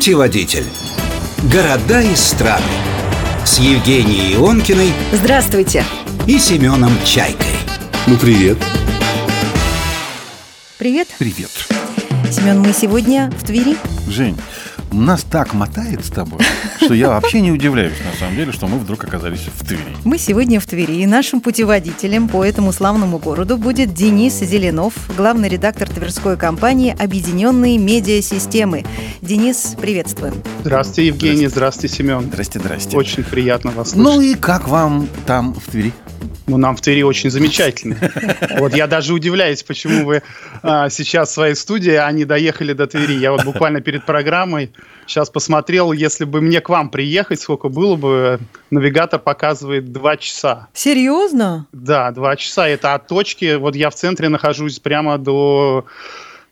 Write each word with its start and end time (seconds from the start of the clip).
Путеводитель. 0.00 0.64
Города 1.52 2.00
и 2.00 2.16
страны. 2.16 2.64
С 3.44 3.58
Евгенией 3.58 4.34
Ионкиной 4.34 4.94
Здравствуйте. 5.12 5.84
и 6.26 6.38
Семеном 6.38 6.90
Чайкой. 7.04 7.52
Ну, 8.06 8.16
привет. 8.16 8.56
Привет. 10.78 11.06
Привет. 11.18 11.50
Семен, 12.32 12.60
мы 12.60 12.72
сегодня 12.72 13.30
в 13.38 13.44
Твери. 13.44 13.76
Жень, 14.08 14.38
нас 14.92 15.22
так 15.22 15.54
мотает 15.54 16.04
с 16.04 16.10
тобой, 16.10 16.40
что 16.82 16.94
я 16.94 17.08
вообще 17.10 17.40
не 17.40 17.52
удивляюсь, 17.52 17.94
на 18.12 18.18
самом 18.18 18.36
деле, 18.36 18.52
что 18.52 18.66
мы 18.66 18.78
вдруг 18.78 19.04
оказались 19.04 19.46
в 19.54 19.64
Твери. 19.66 19.82
Мы 20.04 20.18
сегодня 20.18 20.60
в 20.60 20.66
Твери, 20.66 20.94
и 20.94 21.06
нашим 21.06 21.40
путеводителем 21.40 22.28
по 22.28 22.44
этому 22.44 22.72
славному 22.72 23.18
городу 23.18 23.56
будет 23.56 23.94
Денис 23.94 24.34
Зеленов, 24.40 24.94
главный 25.16 25.48
редактор 25.48 25.88
тверской 25.88 26.36
компании 26.36 26.94
«Объединенные 26.98 27.78
медиасистемы». 27.78 28.84
Денис, 29.22 29.76
приветствуем. 29.80 30.34
Здравствуйте, 30.62 31.06
Евгений. 31.06 31.46
Здравствуйте, 31.46 31.94
Семен. 31.96 32.22
Здрасте, 32.22 32.58
здрасте. 32.58 32.96
Очень 32.96 33.24
приятно 33.24 33.70
вас 33.70 33.94
Ну 33.94 34.14
слышать. 34.14 34.36
и 34.38 34.40
как 34.40 34.68
вам 34.68 35.08
там 35.26 35.54
в 35.54 35.70
Твери? 35.70 35.92
Ну, 36.46 36.56
нам 36.56 36.76
в 36.76 36.80
Твери 36.80 37.02
очень 37.02 37.30
замечательно. 37.30 37.96
Вот 38.58 38.74
я 38.74 38.86
даже 38.86 39.14
удивляюсь, 39.14 39.62
почему 39.62 40.04
вы 40.04 40.22
а, 40.62 40.88
сейчас 40.88 41.30
в 41.30 41.32
своей 41.32 41.54
студии, 41.54 41.94
а 41.94 42.10
не 42.10 42.24
доехали 42.24 42.72
до 42.72 42.86
Твери. 42.86 43.14
Я 43.14 43.32
вот 43.32 43.44
буквально 43.44 43.80
перед 43.80 44.04
программой 44.04 44.72
сейчас 45.06 45.30
посмотрел, 45.30 45.92
если 45.92 46.24
бы 46.24 46.40
мне 46.40 46.60
к 46.60 46.68
вам 46.68 46.90
приехать, 46.90 47.40
сколько 47.40 47.68
было 47.68 47.96
бы, 47.96 48.40
навигатор 48.70 49.20
показывает 49.20 49.92
2 49.92 50.16
часа. 50.16 50.68
Серьезно? 50.72 51.66
Да, 51.72 52.10
2 52.10 52.36
часа. 52.36 52.68
Это 52.68 52.94
от 52.94 53.06
точки, 53.06 53.56
вот 53.56 53.76
я 53.76 53.90
в 53.90 53.94
центре 53.94 54.28
нахожусь 54.28 54.78
прямо 54.78 55.18
до 55.18 55.84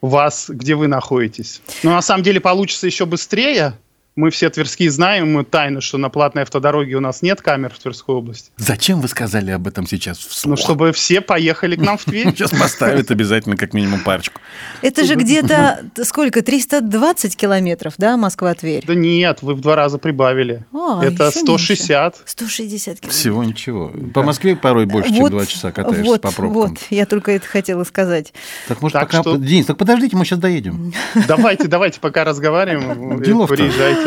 вас, 0.01 0.47
где 0.49 0.75
вы 0.75 0.87
находитесь. 0.87 1.61
Но 1.83 1.93
на 1.93 2.03
самом 2.03 2.23
деле 2.23 2.41
получится 2.41 2.87
еще 2.87 3.07
быстрее. 3.07 3.75
Мы 4.19 4.31
все 4.31 4.51
тверские 4.51 4.91
знаем, 4.91 5.33
мы 5.33 5.45
тайну, 5.45 5.81
что 5.81 5.97
на 5.97 6.09
платной 6.09 6.43
автодороге 6.43 6.97
у 6.97 7.01
нас 7.01 7.23
нет 7.23 7.41
камер 7.41 7.73
в 7.73 7.79
Тверской 7.79 8.17
области. 8.17 8.51
Зачем 8.57 9.01
вы 9.01 9.07
сказали 9.07 9.53
об 9.53 9.69
этом 9.69 9.87
сейчас 9.87 10.19
вслух? 10.19 10.59
Ну, 10.59 10.65
чтобы 10.65 10.91
все 10.91 11.21
поехали 11.21 11.77
к 11.77 11.81
нам 11.81 11.99
в 11.99 12.05
Тверь. 12.05 12.31
Сейчас 12.35 12.51
поставят 12.51 13.13
обязательно 13.13 13.57
как 13.57 13.75
минимум 13.75 14.01
парочку. 14.01 14.41
Это 14.83 15.05
же 15.05 15.15
где-то 15.15 15.85
сколько? 16.03 16.43
320 16.43 17.37
километров, 17.37 17.95
да, 17.97 18.17
Москва-Тверь? 18.17 18.85
Да 18.85 18.97
нет, 18.97 19.43
вы 19.43 19.55
в 19.55 19.61
два 19.61 19.77
раза 19.77 19.99
прибавили. 19.99 20.65
А, 20.73 21.01
Это 21.05 21.29
еще 21.29 21.39
160. 21.39 22.17
160 22.25 22.85
километров. 22.85 23.13
Всего 23.13 23.45
ничего. 23.45 23.93
По 24.15 24.25
Москве 24.25 24.57
порой 24.57 24.87
больше, 24.87 25.15
чем 25.15 25.31
два 25.31 25.47
часа 25.47 25.71
катаешься 25.71 26.19
по 26.19 26.33
пробкам. 26.33 26.71
Вот, 26.71 26.79
я 26.91 27.07
только 27.07 27.31
это 27.31 27.47
хотела 27.47 27.85
сказать. 27.85 28.33
Так 28.67 28.83
может 28.83 28.99
пока... 28.99 29.23
Денис, 29.23 29.67
так 29.67 29.79
подождите, 29.79 30.17
мы 30.17 30.25
сейчас 30.25 30.41
доедем. 30.41 30.93
Давайте, 31.29 31.69
давайте, 31.69 32.01
пока 32.01 32.25
разговариваем, 32.25 33.23
Делов-то. 33.23 33.55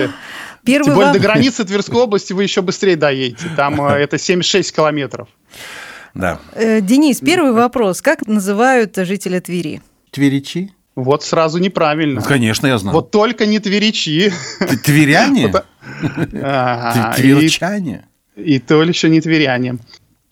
Приезжайте. 0.08 0.14
Первый 0.64 0.86
Тем 0.86 0.94
более 0.96 1.08
во- 1.12 1.14
до 1.18 1.20
границы 1.20 1.64
Тверской 1.66 2.00
области 2.02 2.34
вы 2.34 2.44
еще 2.44 2.62
быстрее 2.62 2.96
доедете. 2.96 3.46
Там 3.56 3.82
э, 3.82 3.94
это 3.98 4.18
76 4.18 4.76
километров. 4.76 5.28
Да. 6.14 6.40
Э, 6.54 6.82
Денис, 6.82 7.20
первый 7.20 7.52
вопрос. 7.54 8.02
Как 8.02 8.28
называют 8.28 8.96
жителя 8.98 9.42
Твери? 9.42 9.82
Тверичи? 10.12 10.72
Вот 10.96 11.24
сразу 11.24 11.58
неправильно. 11.58 12.20
Ну, 12.20 12.26
конечно, 12.28 12.68
я 12.68 12.78
знал. 12.78 12.94
Вот 12.94 13.12
только 13.12 13.46
не 13.46 13.60
тверичи. 13.60 14.32
Тверяне? 14.84 15.52
Ага, 16.44 17.14
Т- 17.16 17.22
и- 17.22 17.34
Тверчане? 17.34 18.06
И 18.36 18.60
то 18.60 18.84
еще 18.84 19.10
не 19.10 19.22
тверяне. 19.22 19.78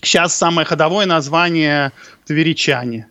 Сейчас 0.02 0.36
самое 0.36 0.66
ходовое 0.66 1.06
название 1.06 1.92
тверичане. 2.26 3.08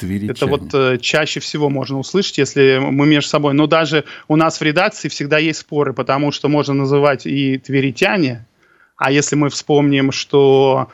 Тверичане. 0.00 0.30
Это 0.30 0.46
вот 0.46 0.74
э, 0.74 0.98
чаще 0.98 1.40
всего 1.40 1.68
можно 1.68 1.98
услышать, 1.98 2.38
если 2.38 2.78
мы 2.80 3.06
между 3.06 3.30
собой. 3.30 3.54
Но 3.54 3.66
даже 3.66 4.04
у 4.28 4.36
нас 4.36 4.58
в 4.58 4.62
редакции 4.62 5.08
всегда 5.08 5.38
есть 5.38 5.60
споры, 5.60 5.92
потому 5.92 6.32
что 6.32 6.48
можно 6.48 6.74
называть 6.74 7.26
и 7.26 7.58
тверитяне. 7.58 8.46
А 8.96 9.12
если 9.12 9.36
мы 9.36 9.48
вспомним, 9.50 10.12
что 10.12 10.88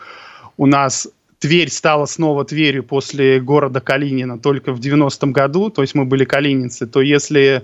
у 0.56 0.66
нас 0.66 1.08
Тверь 1.38 1.70
стала 1.70 2.06
снова 2.06 2.44
Тверью 2.44 2.82
после 2.82 3.40
города 3.40 3.80
Калинина 3.80 4.38
только 4.38 4.72
в 4.72 4.80
90-м 4.80 5.32
году, 5.32 5.70
то 5.70 5.82
есть 5.82 5.94
мы 5.94 6.06
были 6.06 6.24
калининцы, 6.24 6.86
то 6.86 7.02
если 7.02 7.62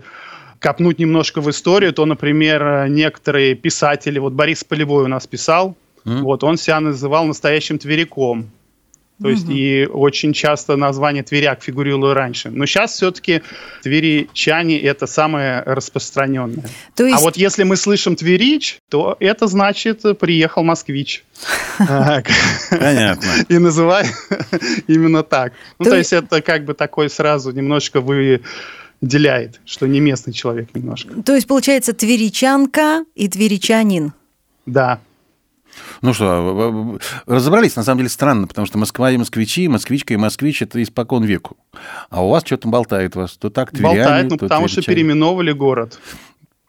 копнуть 0.59 0.99
немножко 0.99 1.41
в 1.41 1.51
историю, 1.51 1.93
то, 1.93 2.05
например, 2.05 2.89
некоторые 2.89 3.55
писатели, 3.55 4.19
вот 4.19 4.35
Борис 4.35 4.63
Полевой 4.63 5.05
у 5.05 5.09
нас 5.09 5.27
писал, 5.27 5.77
М? 6.05 6.23
вот 6.23 6.45
он 6.45 6.57
себя 6.59 6.81
называл 6.81 7.25
настоящим 7.25 7.79
тверяком. 7.79 8.51
То 9.23 9.29
есть 9.29 9.47
и 9.49 9.89
очень 9.91 10.33
часто 10.33 10.77
название 10.77 11.23
Тверяк 11.23 11.63
фигурировало 11.63 12.15
раньше. 12.15 12.51
Но 12.51 12.67
сейчас 12.67 12.93
все-таки 12.93 13.43
тверичане 13.83 14.81
это 14.81 15.07
самое 15.07 15.63
распространенное. 15.65 16.65
То 16.95 17.07
есть 17.07 17.19
А 17.19 17.21
вот 17.21 17.37
если 17.37 17.63
мы 17.63 17.77
слышим 17.77 18.17
Тверич, 18.17 18.79
то 18.89 19.17
это 19.21 19.47
значит 19.47 20.03
приехал 20.19 20.63
москвич. 20.63 21.25
Понятно. 21.79 23.29
И 23.49 23.59
называй 23.59 24.07
именно 24.87 25.23
так. 25.23 25.53
Ну, 25.79 25.87
То 25.87 25.97
есть 25.97 26.13
это 26.13 26.43
как 26.43 26.65
бы 26.65 26.75
такой 26.75 27.11
сразу 27.11 27.51
немножко 27.51 28.01
выделяет, 28.01 29.61
что 29.65 29.87
не 29.87 30.01
местный 30.01 30.33
человек 30.33 30.69
немножко. 30.75 31.23
То 31.23 31.35
есть, 31.35 31.47
получается, 31.47 31.93
тверичанка 31.93 33.05
и 33.15 33.29
тверичанин. 33.29 34.13
Да. 34.67 35.01
Ну 36.01 36.13
что, 36.15 36.99
разобрались, 37.27 37.77
на 37.77 37.83
самом 37.83 37.99
деле 37.99 38.09
странно, 38.11 38.47
потому 38.47 38.67
что 38.67 38.79
Москва 38.79 39.11
и 39.11 39.17
москвичи, 39.17 39.69
москвичка 39.69 40.15
и 40.15 40.17
москвич– 40.17 40.63
это 40.63 40.83
испокон 40.83 41.25
веку. 41.25 41.57
А 42.11 42.25
у 42.25 42.29
вас 42.31 42.45
что-то 42.45 42.69
болтает 42.69 43.17
вас, 43.17 43.37
то 43.37 43.51
так 43.51 43.71
тверяне, 43.71 43.99
Болтает, 43.99 44.25
ну 44.31 44.37
то 44.37 44.47
потому 44.47 44.69
что 44.69 44.77
тверичане. 44.77 44.97
переименовывали 44.97 45.53
город. 45.53 45.99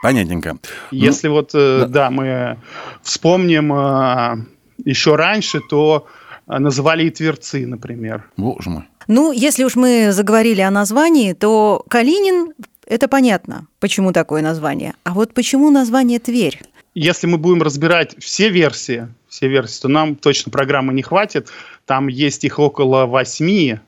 Понятненько. 0.01 0.57
Если 0.91 1.29
вот, 1.29 1.51
э, 1.53 1.79
да. 1.81 1.87
да. 1.87 2.09
мы 2.09 2.57
вспомним 3.01 3.73
э, 3.73 4.45
еще 4.83 5.15
раньше, 5.15 5.61
то 5.69 6.07
э, 6.47 6.59
называли 6.59 7.05
и 7.05 7.09
Тверцы, 7.09 7.65
например. 7.65 8.25
Ну, 8.35 8.53
боже 8.53 8.69
мой. 8.69 8.83
Ну, 9.07 9.31
если 9.31 9.63
уж 9.63 9.75
мы 9.75 10.11
заговорили 10.11 10.61
о 10.61 10.71
названии, 10.71 11.33
то 11.33 11.85
Калинин– 11.89 12.53
это 12.85 13.07
понятно, 13.07 13.67
почему 13.79 14.11
такое 14.11 14.41
название. 14.41 14.93
А 15.03 15.13
вот 15.13 15.33
почему 15.33 15.71
название 15.71 16.19
Тверь? 16.19 16.61
Если 16.95 17.27
мы 17.27 17.37
будем 17.37 17.61
разбирать 17.61 18.15
все 18.19 18.49
версии, 18.49 19.07
все 19.27 19.47
версии, 19.47 19.81
то 19.81 19.87
нам 19.87 20.15
точно 20.15 20.51
программы 20.51 20.93
не 20.93 21.01
хватит. 21.01 21.49
Там 21.85 22.07
есть 22.07 22.43
их 22.43 22.59
около 22.59 23.05
восьми. 23.05 23.79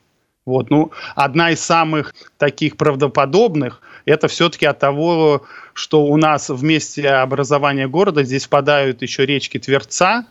Вот, 0.46 0.70
ну, 0.70 0.92
одна 1.16 1.52
из 1.52 1.60
самых 1.60 2.14
таких 2.38 2.78
правдоподобных– 2.78 3.82
это 4.06 4.28
все-таки 4.28 4.66
от 4.66 4.80
того, 4.80 5.44
что 5.74 6.06
у 6.06 6.18
нас 6.18 6.50
в 6.50 6.64
месте 6.64 7.10
образования 7.10 7.88
города 7.88 8.24
здесь 8.24 8.46
впадают 8.46 9.02
еще 9.02 9.26
речки 9.26 9.58
Тверца 9.58 10.26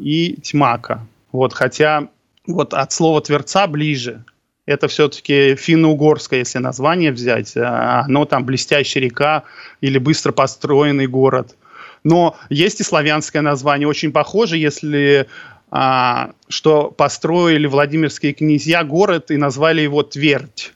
и 0.00 0.36
Тьмака. 0.42 1.06
Вот, 1.30 1.52
хотя 1.52 2.08
вот 2.46 2.74
от 2.74 2.92
слова 2.92 3.20
Тверца 3.20 3.66
ближе. 3.66 4.24
Это 4.66 4.86
все-таки 4.86 5.56
финно-угорское, 5.56 6.40
если 6.40 6.58
название 6.58 7.12
взять. 7.12 7.56
а 7.56 8.02
Оно 8.04 8.24
там 8.24 8.44
блестящая 8.44 9.02
река 9.02 9.44
или 9.80 9.98
быстро 9.98 10.32
построенный 10.32 11.06
город. 11.06 11.56
Но 12.04 12.36
есть 12.50 12.80
и 12.80 12.84
славянское 12.84 13.42
название, 13.42 13.86
очень 13.88 14.12
похоже, 14.12 14.56
если 14.58 15.26
а, 15.70 16.32
что 16.48 16.90
построили 16.90 17.66
Владимирские 17.66 18.34
князья 18.34 18.84
город 18.84 19.30
и 19.30 19.36
назвали 19.38 19.80
его 19.80 20.02
Твердь. 20.02 20.74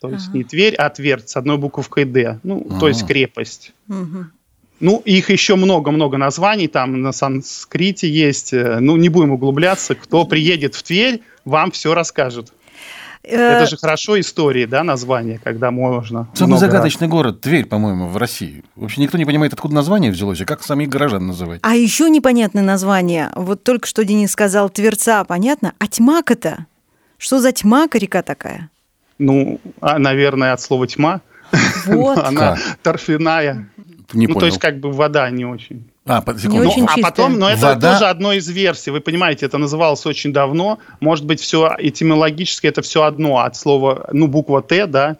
То 0.00 0.10
есть 0.10 0.28
Ага. 0.28 0.38
не 0.38 0.44
Тверь, 0.44 0.74
а 0.76 0.88
Твердь 0.90 1.28
с 1.28 1.36
одной 1.36 1.58
буковкой 1.58 2.04
«Д». 2.04 2.38
Ну, 2.42 2.66
то 2.80 2.88
есть 2.88 3.02
Ага. 3.02 3.08
крепость. 3.08 3.72
Мгм. 3.86 4.32
Ну, 4.80 5.02
их 5.04 5.30
еще 5.30 5.56
много-много 5.56 6.16
названий, 6.18 6.68
там 6.68 7.00
на 7.02 7.12
санскрите 7.12 8.08
есть. 8.08 8.52
э, 8.52 8.80
Ну, 8.80 8.96
не 8.96 9.08
будем 9.08 9.30
углубляться. 9.32 9.94
Кто 9.94 10.24
приедет 10.24 10.74
в 10.74 10.82
Тверь, 10.82 11.20
вам 11.44 11.70
все 11.70 11.94
расскажет. 11.94 12.52
Э, 13.24 13.36
Это 13.36 13.66
же 13.66 13.76
хорошо 13.76 14.20
истории, 14.20 14.66
да, 14.66 14.84
название, 14.84 15.40
когда 15.42 15.70
можно. 15.70 16.28
Самый 16.34 16.48
много 16.48 16.60
загадочный 16.60 17.08
город, 17.08 17.40
Тверь, 17.40 17.66
по-моему, 17.66 18.08
в 18.08 18.16
России. 18.16 18.64
Вообще 18.76 19.00
никто 19.00 19.18
не 19.18 19.24
понимает, 19.24 19.52
откуда 19.52 19.74
название 19.74 20.10
взялось, 20.10 20.40
и 20.40 20.44
как 20.44 20.62
самих 20.62 20.88
горожан 20.88 21.26
называть. 21.26 21.60
А 21.62 21.74
еще 21.74 22.10
непонятное 22.10 22.62
название. 22.62 23.30
Вот 23.34 23.64
только 23.64 23.86
что 23.86 24.04
Денис 24.04 24.30
сказал 24.30 24.68
Тверца, 24.68 25.24
понятно? 25.24 25.72
А 25.78 25.86
Тьмака-то? 25.86 26.66
Что 27.16 27.40
за 27.40 27.52
Тьмака 27.52 27.98
река 27.98 28.22
такая? 28.22 28.58
раз. 28.58 28.68
Ну, 29.18 29.60
а, 29.80 29.98
наверное, 29.98 30.52
от 30.52 30.60
слова 30.60 30.86
тьма. 30.86 31.20
Вот. 31.86 32.18
Она 32.24 32.56
торфяная. 32.82 33.68
Не 34.12 34.26
ну, 34.26 34.34
понял. 34.34 34.40
то 34.40 34.46
есть, 34.46 34.58
как 34.58 34.80
бы 34.80 34.92
вода 34.92 35.28
не 35.30 35.44
очень. 35.44 35.90
А, 36.06 36.20
под 36.20 36.38
секунду. 36.38 36.62
Не 36.64 36.68
очень 36.68 36.82
Ну, 36.82 36.88
а 36.90 36.98
потом, 37.00 37.38
но 37.38 37.48
это 37.48 37.60
Вода- 37.74 37.92
тоже 37.94 38.06
одно 38.10 38.32
из 38.34 38.46
версий. 38.48 38.90
Вы 38.90 39.00
понимаете, 39.00 39.46
это 39.46 39.56
называлось 39.58 40.04
очень 40.04 40.32
давно. 40.32 40.78
Может 41.00 41.24
быть, 41.24 41.40
все 41.40 41.74
этимологически 41.78 42.66
это 42.66 42.82
все 42.82 43.04
одно 43.04 43.38
от 43.38 43.56
слова, 43.56 44.08
ну, 44.12 44.26
буква 44.26 44.60
Т, 44.62 44.86
да, 44.86 45.16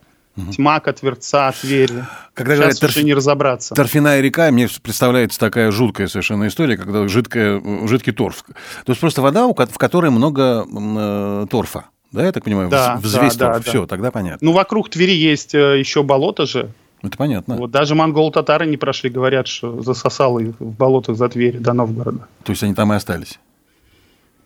Тьмака, 0.54 0.92
Тверца, 0.92 1.52
Тверь. 1.60 1.90
Когда 2.34 2.54
Сейчас 2.56 2.80
говорят 2.80 2.82
уже 2.82 3.00
торф- 3.00 3.02
не 3.04 3.14
разобраться. 3.14 3.74
Торфяная 3.74 4.20
река, 4.20 4.50
мне 4.50 4.68
представляется 4.82 5.38
такая 5.38 5.70
жуткая 5.70 6.08
совершенно 6.08 6.48
история, 6.48 6.76
когда 6.76 7.06
жидкая, 7.08 7.62
жидкий 7.86 8.12
торф. 8.12 8.42
То 8.84 8.90
есть 8.90 9.00
просто 9.00 9.22
вода, 9.22 9.46
в 9.46 9.54
которой 9.78 10.10
много 10.10 10.66
э, 10.68 11.46
торфа. 11.48 11.84
Да, 12.12 12.24
я 12.24 12.32
так 12.32 12.44
понимаю? 12.44 12.68
Да, 12.68 12.96
Вз- 12.96 13.02
взвесь 13.04 13.36
да, 13.36 13.46
да, 13.46 13.52
торфа. 13.54 13.64
да. 13.64 13.70
Все, 13.70 13.86
тогда 13.86 14.10
понятно. 14.10 14.38
Ну, 14.40 14.52
вокруг 14.52 14.90
Твери 14.90 15.14
есть 15.14 15.54
э, 15.54 15.78
еще 15.78 16.02
болото 16.02 16.46
же. 16.46 16.70
Это 17.04 17.16
понятно. 17.16 17.56
Вот 17.56 17.70
даже 17.70 17.94
монгол-татары 17.94 18.66
не 18.66 18.76
прошли, 18.76 19.10
говорят, 19.10 19.46
что 19.46 19.82
засосало 19.82 20.38
их 20.40 20.54
в 20.58 20.70
болотах 20.76 21.16
за 21.16 21.28
Твери 21.28 21.58
до 21.58 21.72
Новгорода. 21.72 22.26
То 22.44 22.52
есть 22.52 22.62
они 22.62 22.74
там 22.74 22.92
и 22.92 22.96
остались? 22.96 23.38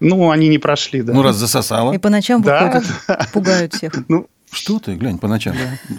Ну, 0.01 0.31
они 0.31 0.49
не 0.49 0.59
прошли, 0.59 1.03
да. 1.03 1.13
Ну, 1.13 1.23
раз 1.23 1.37
засосало. 1.37 1.93
И 1.93 1.99
по 1.99 2.09
ночам 2.11 2.43
Да. 2.43 2.67
выходят, 2.67 3.33
пугают 3.33 3.75
всех. 3.75 3.93
Ну, 4.09 4.27
Что 4.51 4.79
ты, 4.79 4.95
глянь, 4.95 5.19
по 5.19 5.29
ночам. 5.29 5.55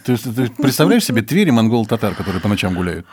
Ты, 0.05 0.17
ты 0.17 0.49
представляешь 0.49 1.05
себе 1.05 1.21
Твери 1.21 1.51
монгол-татар, 1.51 2.15
которые 2.15 2.41
по 2.41 2.47
ночам 2.47 2.73
гуляют? 2.75 3.05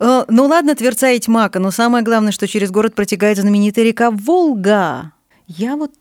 Э, 0.00 0.24
Ну 0.28 0.46
ладно, 0.46 0.74
Тверца 0.74 1.10
и 1.10 1.18
Тьмака, 1.18 1.58
но 1.58 1.70
самое 1.70 2.04
главное, 2.04 2.32
что 2.32 2.46
через 2.46 2.70
город 2.70 2.94
протекает 2.94 3.38
знаменитая 3.38 3.84
река 3.84 4.10
Волга. 4.10 5.12
Я 5.48 5.76
вот 5.76 5.92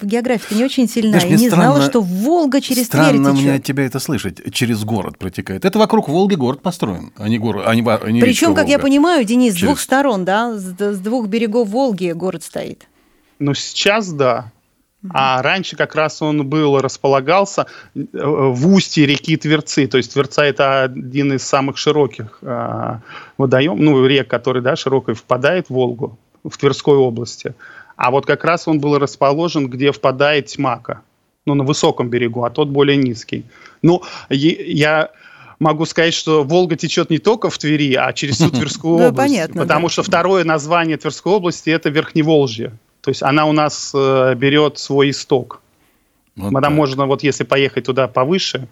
в 0.00 0.06
географии 0.06 0.54
не 0.54 0.64
очень 0.64 0.88
сильна 0.88 1.20
Знаешь, 1.20 1.38
и 1.38 1.42
не 1.42 1.48
знала, 1.48 1.74
странно- 1.76 1.90
что 1.90 2.00
Волга 2.00 2.60
через 2.60 2.88
Тверь 2.88 3.02
Странно 3.04 3.32
мне 3.32 3.50
от 3.52 3.56
течет. 3.58 3.64
тебя 3.64 3.86
это 3.86 4.00
слышать. 4.00 4.52
Через 4.52 4.82
город 4.84 5.18
протекает. 5.18 5.64
Это 5.64 5.78
вокруг 5.78 6.08
Волги 6.08 6.34
город 6.34 6.62
построен, 6.62 7.12
а 7.16 7.28
не 7.28 7.38
город, 7.38 7.64
а 7.66 7.74
не, 7.74 7.82
а 7.88 8.10
не 8.10 8.20
Причем, 8.20 8.54
как 8.54 8.66
я 8.68 8.78
Волга. 8.78 8.82
понимаю, 8.88 9.24
Денис, 9.24 9.52
с 9.52 9.56
Через- 9.56 9.66
двух 9.68 9.80
сторон, 9.80 10.24
да, 10.24 10.52
с, 10.58 10.64
с 10.80 10.98
двух 10.98 11.28
берегов 11.28 11.68
Волги 11.68 12.10
город 12.12 12.42
стоит. 12.42 12.86
Ну, 13.38 13.54
сейчас 13.54 14.12
да. 14.12 14.50
А 15.10 15.42
раньше 15.42 15.76
как 15.76 15.94
раз 15.94 16.22
он 16.22 16.46
был, 16.48 16.80
располагался 16.80 17.66
э, 17.94 18.00
в 18.14 18.66
устье 18.72 19.04
реки 19.04 19.36
Тверцы. 19.36 19.86
То 19.86 19.98
есть 19.98 20.14
Тверца 20.14 20.42
это 20.44 20.84
один 20.84 21.34
из 21.34 21.42
самых 21.42 21.76
широких 21.76 22.38
э, 22.40 22.98
водоем, 23.36 23.76
ну, 23.84 24.04
рек, 24.06 24.28
который, 24.28 24.62
да, 24.62 24.76
широкой 24.76 25.14
впадает 25.14 25.66
в 25.68 25.74
Волгу, 25.74 26.18
в 26.42 26.56
Тверской 26.56 26.96
области. 26.96 27.54
А 27.96 28.10
вот 28.10 28.26
как 28.26 28.44
раз 28.44 28.66
он 28.68 28.80
был 28.80 28.98
расположен, 28.98 29.68
где 29.68 29.92
впадает 29.92 30.46
Тьмака. 30.46 31.02
Ну, 31.46 31.54
на 31.54 31.62
высоком 31.64 32.08
берегу, 32.08 32.44
а 32.44 32.50
тот 32.50 32.68
более 32.68 32.96
низкий. 32.96 33.44
Ну, 33.82 34.02
я 34.30 35.10
могу 35.58 35.84
сказать, 35.84 36.14
что 36.14 36.42
Волга 36.42 36.74
течет 36.76 37.10
не 37.10 37.18
только 37.18 37.50
в 37.50 37.58
Твери, 37.58 37.94
а 37.94 38.12
через 38.14 38.36
всю 38.36 38.50
Тверскую 38.50 38.98
Да, 38.98 39.08
область. 39.08 39.16
понятно, 39.30 39.62
Потому 39.62 39.88
да. 39.88 39.92
что 39.92 40.02
второе 40.02 40.44
название 40.44 40.96
Тверской 40.96 41.32
области 41.34 41.68
это 41.70 41.90
Верхневолжье. 41.90 42.72
То 43.02 43.10
есть 43.10 43.22
она 43.22 43.44
у 43.44 43.52
нас 43.52 43.92
э, 43.94 44.34
берет 44.36 44.78
свой 44.78 45.10
исток. 45.10 45.60
Вот 46.36 46.50
Там 46.52 46.62
так. 46.62 46.72
можно, 46.72 47.06
вот 47.06 47.22
если 47.22 47.44
поехать 47.44 47.84
туда 47.84 48.08
повыше, 48.08 48.66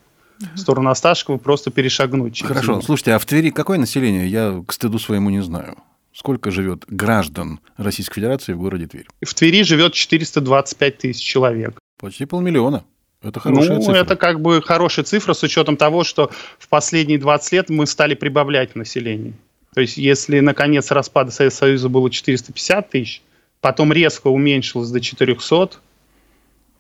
в 0.55 0.59
сторону 0.59 0.91
Осташкова, 0.91 1.37
просто 1.37 1.71
перешагнуть. 1.71 2.35
через 2.35 2.49
Хорошо, 2.49 2.73
него. 2.73 2.81
слушайте, 2.83 3.13
а 3.13 3.19
в 3.21 3.27
Твери 3.27 3.51
какое 3.51 3.79
население? 3.79 4.27
Я 4.27 4.63
к 4.67 4.73
стыду 4.73 4.99
своему 4.99 5.31
не 5.31 5.41
знаю. 5.43 5.77
Сколько 6.15 6.51
живет 6.51 6.85
граждан 6.89 7.61
Российской 7.77 8.17
Федерации 8.17 8.53
в 8.53 8.59
городе 8.59 8.87
Тверь? 8.87 9.07
В 9.25 9.35
Твери 9.35 9.63
живет 9.63 9.95
425 9.95 10.99
тысяч 10.99 11.23
человек. 11.23 11.79
Почти 11.99 12.27
полмиллиона. 12.27 12.85
Это 13.23 13.41
хорошая 13.41 13.77
ну, 13.77 13.83
цифра. 13.83 13.97
это 13.97 14.17
как 14.17 14.41
бы 14.41 14.61
хорошая 14.61 15.05
цифра 15.05 15.33
с 15.33 15.43
учетом 15.43 15.77
того, 15.77 16.05
что 16.05 16.31
в 16.59 16.69
последние 16.69 17.19
20 17.19 17.53
лет 17.53 17.71
мы 17.71 17.87
стали 17.87 18.15
прибавлять 18.15 18.75
население. 18.75 19.33
То 19.75 19.81
есть, 19.81 19.97
если 19.97 20.41
на 20.41 20.55
конец 20.55 20.91
распада 20.91 21.31
Советского 21.31 21.69
Союза 21.69 21.89
было 21.89 22.11
450 22.11 22.91
тысяч, 22.91 23.23
потом 23.61 23.93
резко 23.93 24.27
уменьшилось 24.27 24.91
до 24.91 25.01
400, 25.01 25.71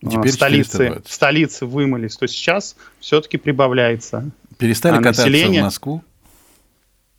И 0.03 0.07
а, 0.07 0.11
теперь 0.11 0.31
в 0.31 0.35
столице, 0.35 0.71
420. 0.73 1.09
в 1.09 1.13
столице 1.13 1.67
вымылись, 1.67 2.17
то 2.17 2.27
сейчас 2.27 2.77
все-таки 2.99 3.39
прибавляется. 3.39 4.31
Перестали 4.59 4.95
а 4.97 4.99
кататься 4.99 5.23
население- 5.23 5.63
в 5.63 5.65
Москву? 5.65 6.03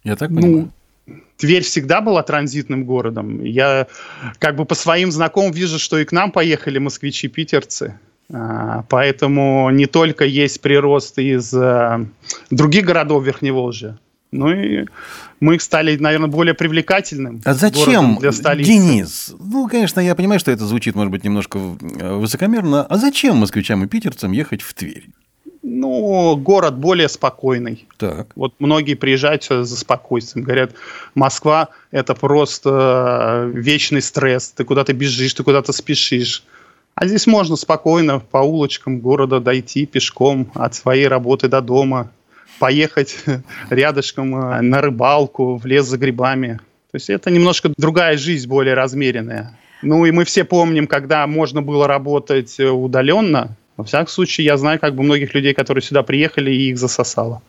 Я 0.04 0.16
так 0.18 0.30
Ну, 0.32 0.42
понимаю? 0.42 0.72
Тверь 1.38 1.64
всегда 1.64 2.02
была 2.02 2.24
транзитным 2.24 2.86
городом. 2.86 3.44
Я 3.44 3.88
как 4.40 4.56
бы 4.56 4.66
по 4.66 4.76
своим 4.76 5.12
знакомым 5.12 5.52
вижу, 5.52 5.80
что 5.80 5.98
и 5.98 6.06
к 6.06 6.12
нам 6.12 6.32
поехали 6.32 6.78
москвичи-питерцы. 6.78 8.00
А, 8.32 8.86
Поэтому 8.90 9.70
не 9.72 9.86
только 9.86 10.26
есть 10.26 10.62
прирост 10.62 11.20
из 11.20 11.54
а, 11.54 12.06
других 12.50 12.86
городов 12.86 13.26
Верхневолжья, 13.26 14.00
но 14.32 14.52
и 14.54 14.86
мы 15.40 15.60
стали, 15.60 15.98
наверное, 15.98 16.30
более 16.30 16.54
привлекательным 16.54 17.42
А 17.46 17.54
зачем, 17.54 18.18
для 18.20 18.32
столицы. 18.32 18.72
Денис? 18.72 19.36
Ну, 19.38 19.68
конечно, 19.68 20.00
я 20.00 20.16
понимаю, 20.16 20.40
что 20.40 20.52
это 20.52 20.66
звучит, 20.66 20.96
может 20.96 21.12
быть, 21.12 21.24
немножко 21.24 21.60
э, 21.60 22.14
высокомерно. 22.16 22.84
А 22.86 22.98
зачем 22.98 23.38
москвичам 23.38 23.84
и 23.84 23.88
питерцам 23.88 24.32
ехать 24.32 24.62
в 24.62 24.74
Тверь? 24.74 25.10
Ну, 25.64 26.36
город 26.36 26.78
более 26.78 27.08
спокойный. 27.08 27.88
Так. 27.98 28.28
Вот 28.36 28.54
многие 28.60 28.96
приезжают 28.96 29.44
сюда 29.44 29.64
за 29.64 29.78
спокойствием. 29.78 30.46
Говорят, 30.46 30.72
Москва– 31.16 31.70
это 31.92 32.14
просто 32.16 33.50
э, 33.54 33.58
вечный 33.58 34.02
стресс. 34.02 34.52
Ты 34.52 34.66
куда-то 34.66 34.92
бежишь, 34.92 35.34
ты 35.34 35.44
куда-то 35.44 35.72
спешишь. 35.72 36.44
А 36.96 37.08
здесь 37.08 37.28
можно 37.28 37.56
спокойно 37.56 38.20
по 38.20 38.40
улочкам 38.40 39.00
города 39.00 39.40
дойти 39.40 39.86
пешком 39.86 40.52
от 40.54 40.76
своей 40.76 41.08
работы 41.08 41.48
до 41.48 41.62
дома, 41.62 42.12
поехать 42.60 43.24
рядышком 43.70 44.36
э, 44.36 44.62
на 44.62 44.82
рыбалку, 44.82 45.56
в 45.56 45.66
лес 45.66 45.86
за 45.86 45.98
грибами. 45.98 46.60
То 46.92 46.98
есть 46.98 47.10
это 47.10 47.32
немножко 47.32 47.72
другая 47.78 48.18
жизнь, 48.18 48.50
более 48.50 48.74
размеренная. 48.74 49.58
Ну 49.82 50.06
и 50.06 50.12
мы 50.12 50.26
все 50.26 50.44
помним, 50.44 50.88
когда 50.88 51.26
можно 51.26 51.62
было 51.62 51.88
работать 51.88 52.60
э, 52.60 52.70
удаленно. 52.70 53.56
Во 53.78 53.84
всяком 53.84 54.08
случае, 54.08 54.46
я 54.46 54.58
знаю 54.58 54.80
как 54.80 54.96
бы 54.96 55.04
многих 55.04 55.34
людей, 55.34 55.54
которые 55.54 55.82
сюда 55.82 56.04
приехали 56.04 56.52
и 56.52 56.70
их 56.70 56.78
засосало. 56.78 57.42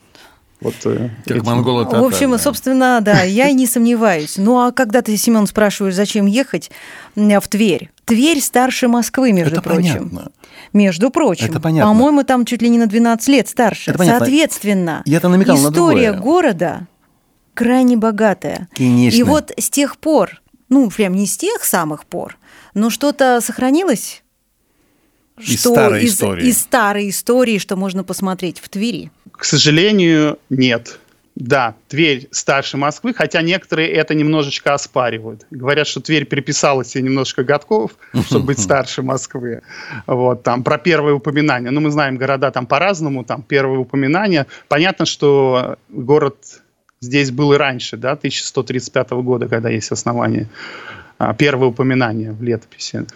Вот, 0.61 0.75
э, 0.85 1.11
Как 1.27 1.37
этим. 1.37 1.45
монголы 1.45 1.85
В 1.85 2.05
общем, 2.05 2.39
собственно, 2.39 3.01
да, 3.03 3.23
я 3.23 3.49
и 3.49 3.53
не 3.55 3.67
сомневаюсь. 3.67 4.37
Ну 4.39 4.59
а 4.61 4.73
когда 4.73 5.03
ты, 5.03 5.17
Семен, 5.17 5.47
спрашиваешь, 5.47 5.95
зачем 5.95 6.25
ехать 6.27 6.71
в 7.15 7.49
Тверь? 7.49 7.91
Тверь 8.07 8.41
старше 8.41 8.89
Москвы, 8.89 9.33
между 9.33 9.55
Это 9.57 9.63
прочим. 9.63 10.11
понятно. 10.11 10.33
Между 10.73 11.11
прочим. 11.11 11.47
Это 11.51 11.61
понятно. 11.61 11.91
По-моему, 11.93 12.23
там 12.25 12.45
чуть 12.47 12.63
ли 12.63 12.69
не 12.71 12.79
на 12.79 12.87
12 12.87 13.29
лет 13.29 13.49
старше. 13.49 13.91
Это 13.91 13.99
понятно. 13.99 14.21
Соответственно, 14.21 15.03
Я 15.05 15.21
там 15.21 15.33
намекал 15.33 15.57
на 15.59 15.69
история 15.69 16.13
другое. 16.13 16.21
города 16.23 16.87
крайне 17.55 17.97
богатая. 17.97 18.69
Конечно. 18.75 19.19
И 19.19 19.23
вот 19.23 19.53
с 19.57 19.71
тех 19.71 19.97
пор, 19.99 20.41
ну, 20.69 20.89
прям 20.91 21.15
не 21.15 21.27
с 21.27 21.37
тех 21.37 21.65
самых 21.65 22.05
пор, 22.07 22.39
но 22.75 22.91
что-то 22.91 23.41
сохранилось? 23.41 24.24
Из 25.39 25.61
что 25.61 25.71
старой 25.71 26.05
из, 26.05 26.15
истории. 26.15 26.47
из 26.47 26.61
старой 26.61 27.09
истории, 27.11 27.59
что 27.59 27.77
можно 27.77 28.05
посмотреть 28.05 28.61
в 28.61 28.69
Твери. 28.69 29.11
К 29.33 29.45
сожалению, 29.45 30.39
нет. 30.49 30.99
Да, 31.35 31.75
Тверь 31.89 32.29
старше 32.31 32.77
Москвы, 32.77 33.13
хотя 33.13 33.43
некоторые 33.43 33.89
это 33.89 34.15
немножечко 34.15 34.73
оспаривают. 34.73 35.47
Говорят, 35.51 35.89
что 35.89 36.01
Тверь 36.01 36.27
переписала 36.27 36.85
себе 36.85 37.03
немножко 37.03 37.43
годков, 37.43 37.97
чтобы 38.27 38.47
быть 38.47 38.59
старше 38.61 39.03
Москвы. 39.03 39.63
Вот, 40.07 40.45
там, 40.45 40.63
про 40.63 40.79
первые 40.79 41.15
упоминания. 41.15 41.71
Ну, 41.71 41.81
мы 41.81 41.91
знаем, 41.91 42.17
города 42.17 42.53
там 42.53 42.67
по-разному, 42.67 43.25
там, 43.25 43.43
первые 43.43 43.81
упоминания. 43.81 44.47
Понятно, 44.69 45.07
что 45.07 45.77
город 45.89 46.37
здесь 47.01 47.33
был 47.33 47.53
и 47.53 47.57
раньше, 47.57 47.97
да, 47.97 48.13
1135 48.13 49.11
года, 49.11 49.49
когда 49.49 49.69
есть 49.71 49.91
основание. 49.91 50.49
А, 51.19 51.35
Первое 51.35 51.69
упоминание 51.69 52.31
в 52.31 52.43
летописи. 52.43 53.07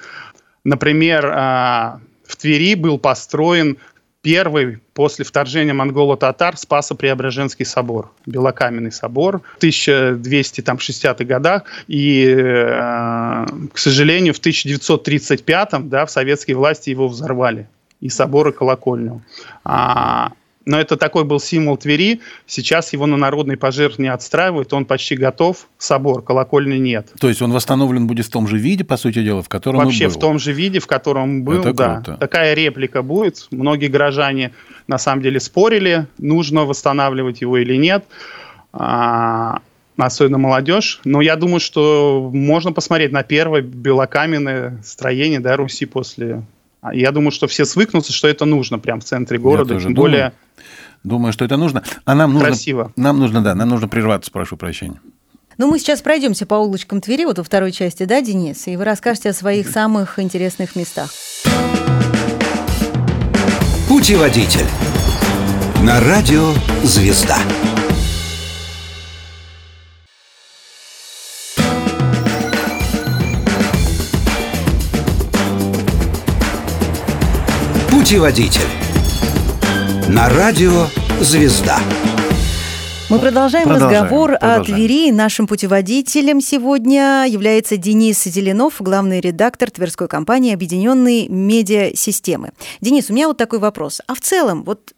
Например, 0.68 1.32
а, 1.34 2.00
в 2.26 2.36
Твери 2.36 2.74
был 2.74 2.98
построен 2.98 3.78
первый 4.20 4.80
после 4.92 5.24
вторжения 5.24 5.72
монголо-татар 5.72 6.58
Спасо-Преображенский 6.58 7.64
собор, 7.64 8.12
Белокаменный 8.26 8.92
собор 8.92 9.40
в 9.56 9.62
1260-х 9.62 11.24
годах. 11.24 11.62
И, 11.86 12.22
э, 12.28 13.46
к 13.72 13.78
сожалению, 13.78 14.34
в 14.34 14.40
1935-м 14.40 15.88
да, 15.88 16.04
в 16.04 16.10
советские 16.10 16.58
власти 16.58 16.90
его 16.90 17.08
взорвали. 17.08 17.66
И 18.00 18.10
собор, 18.10 18.48
и 18.48 18.52
колокольню. 18.52 19.22
А, 19.64 20.32
но 20.68 20.78
это 20.78 20.98
такой 20.98 21.24
был 21.24 21.40
символ 21.40 21.78
Твери. 21.78 22.20
Сейчас 22.46 22.92
его 22.92 23.06
на 23.06 23.16
народный 23.16 23.56
пожертв 23.56 23.98
не 23.98 24.08
отстраивают, 24.08 24.70
он 24.74 24.84
почти 24.84 25.16
готов. 25.16 25.66
Собор, 25.78 26.20
колокольни 26.22 26.76
нет. 26.76 27.08
То 27.18 27.28
есть 27.30 27.40
он 27.40 27.52
восстановлен 27.52 28.06
будет 28.06 28.26
в 28.26 28.30
том 28.30 28.46
же 28.46 28.58
виде, 28.58 28.84
по 28.84 28.98
сути 28.98 29.24
дела, 29.24 29.42
в 29.42 29.48
котором 29.48 29.78
Вообще 29.82 30.04
и 30.04 30.06
был. 30.08 30.14
в 30.14 30.18
том 30.18 30.38
же 30.38 30.52
виде, 30.52 30.78
в 30.78 30.86
котором 30.86 31.42
был, 31.42 31.60
Это 31.60 31.72
да. 31.72 31.94
круто. 31.94 32.18
Такая 32.18 32.52
реплика 32.52 33.00
будет. 33.00 33.48
Многие 33.50 33.86
горожане 33.86 34.52
на 34.88 34.98
самом 34.98 35.22
деле 35.22 35.40
спорили, 35.40 36.06
нужно 36.18 36.66
восстанавливать 36.66 37.40
его 37.40 37.56
или 37.56 37.76
нет. 37.76 38.04
А, 38.74 39.62
особенно 39.96 40.36
молодежь. 40.36 41.00
Но 41.04 41.22
я 41.22 41.36
думаю, 41.36 41.60
что 41.60 42.30
можно 42.30 42.72
посмотреть 42.72 43.10
на 43.10 43.22
первое 43.22 43.62
белокаменное 43.62 44.82
строение 44.84 45.40
да, 45.40 45.56
Руси 45.56 45.86
после. 45.86 46.42
А 46.80 46.94
Я 46.94 47.12
думаю, 47.12 47.32
что 47.32 47.46
все 47.48 47.64
свыкнутся, 47.64 48.12
что 48.12 48.28
это 48.28 48.44
нужно 48.44 48.78
прямо 48.78 49.00
в 49.00 49.04
центре 49.04 49.38
города. 49.38 49.78
Тем 49.80 49.94
думаю. 49.94 50.10
более 50.12 50.32
Думаю, 51.04 51.32
что 51.32 51.44
это 51.44 51.56
нужно. 51.56 51.82
А 52.04 52.14
нам 52.14 52.32
нужно... 52.32 52.48
Красиво. 52.48 52.92
Нам 52.96 53.18
нужно, 53.18 53.42
да, 53.42 53.54
нам 53.54 53.68
нужно 53.68 53.88
прерваться, 53.88 54.30
прошу 54.30 54.56
прощения. 54.56 55.00
Ну, 55.56 55.68
мы 55.68 55.78
сейчас 55.78 56.02
пройдемся 56.02 56.46
по 56.46 56.54
улочкам 56.54 57.00
Твери, 57.00 57.24
вот 57.24 57.38
во 57.38 57.44
второй 57.44 57.72
части, 57.72 58.04
да, 58.04 58.20
Денис? 58.20 58.66
И 58.68 58.76
вы 58.76 58.84
расскажете 58.84 59.30
о 59.30 59.32
своих 59.32 59.68
самых 59.68 60.18
интересных 60.18 60.76
местах. 60.76 61.10
Путеводитель. 63.88 64.66
На 65.82 66.00
радио 66.00 66.52
«Звезда». 66.84 67.38
Путеводитель. 78.08 78.62
На 80.08 80.30
радио 80.30 80.86
«Звезда». 81.20 81.78
Мы 83.10 83.18
продолжаем, 83.18 83.68
Продолжаем, 83.68 84.02
разговор 84.02 84.32
о 84.32 84.38
продолжаем. 84.38 84.64
Твери. 84.64 85.10
Нашим 85.10 85.46
путеводителем 85.46 86.40
сегодня 86.40 87.26
является 87.28 87.76
Денис 87.76 88.24
Зеленов, 88.24 88.76
главный 88.80 89.20
редактор 89.20 89.70
Тверской 89.70 90.08
компании 90.08 90.54
«Объединенные 90.54 91.28
медиасистемы». 91.28 92.52
Денис, 92.80 93.10
у 93.10 93.12
меня 93.12 93.28
вот 93.28 93.36
такой 93.36 93.58
вопрос. 93.58 94.00
А 94.06 94.14
в 94.14 94.20
целом, 94.20 94.64
вот 94.64 94.94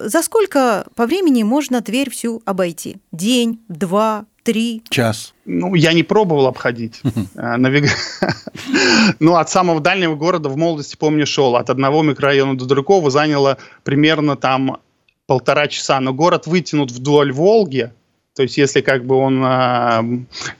за 0.00 0.22
сколько 0.22 0.86
по 0.94 1.06
времени 1.06 1.42
можно 1.42 1.80
Тверь 1.82 2.10
всю 2.10 2.42
обойти? 2.44 2.96
День, 3.12 3.60
два, 3.68 4.24
три? 4.42 4.82
Час. 4.90 5.34
Ну, 5.46 5.74
я 5.74 5.92
не 5.92 6.02
пробовал 6.02 6.46
обходить. 6.46 7.00
А, 7.36 7.56
навига- 7.56 7.88
Ну, 9.20 9.34
от 9.36 9.48
самого 9.50 9.80
дальнего 9.80 10.14
города 10.16 10.48
в 10.48 10.56
молодости, 10.56 10.96
помню, 10.96 11.26
шел. 11.26 11.56
От 11.56 11.70
одного 11.70 12.02
микрорайона 12.02 12.56
до 12.56 12.66
другого 12.66 13.10
заняло 13.10 13.56
примерно 13.82 14.36
там 14.36 14.78
полтора 15.26 15.68
часа. 15.68 16.00
Но 16.00 16.12
город 16.12 16.46
вытянут 16.46 16.90
вдоль 16.90 17.32
Волги, 17.32 17.90
то 18.34 18.42
есть 18.42 18.58
если 18.58 18.80
как 18.82 19.04
бы 19.06 19.14
он 19.16 19.42
а, 19.44 20.04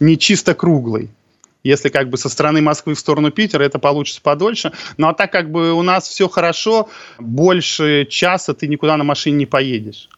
не 0.00 0.18
чисто 0.18 0.54
круглый. 0.54 1.10
Если 1.64 1.88
как 1.88 2.10
бы 2.10 2.18
со 2.18 2.28
стороны 2.28 2.60
Москвы 2.60 2.94
в 2.94 2.98
сторону 2.98 3.32
Питера, 3.32 3.64
это 3.64 3.78
получится 3.78 4.20
подольше. 4.22 4.72
Ну, 4.98 5.08
а 5.08 5.14
так 5.14 5.32
как 5.32 5.50
бы 5.50 5.72
у 5.72 5.82
нас 5.82 6.06
все 6.06 6.28
хорошо, 6.28 6.88
больше 7.18 8.06
часа 8.08 8.54
ты 8.54 8.68
никуда 8.68 8.96
на 8.96 9.04
машине 9.04 9.38
не 9.38 9.46
поедешь. 9.46 10.08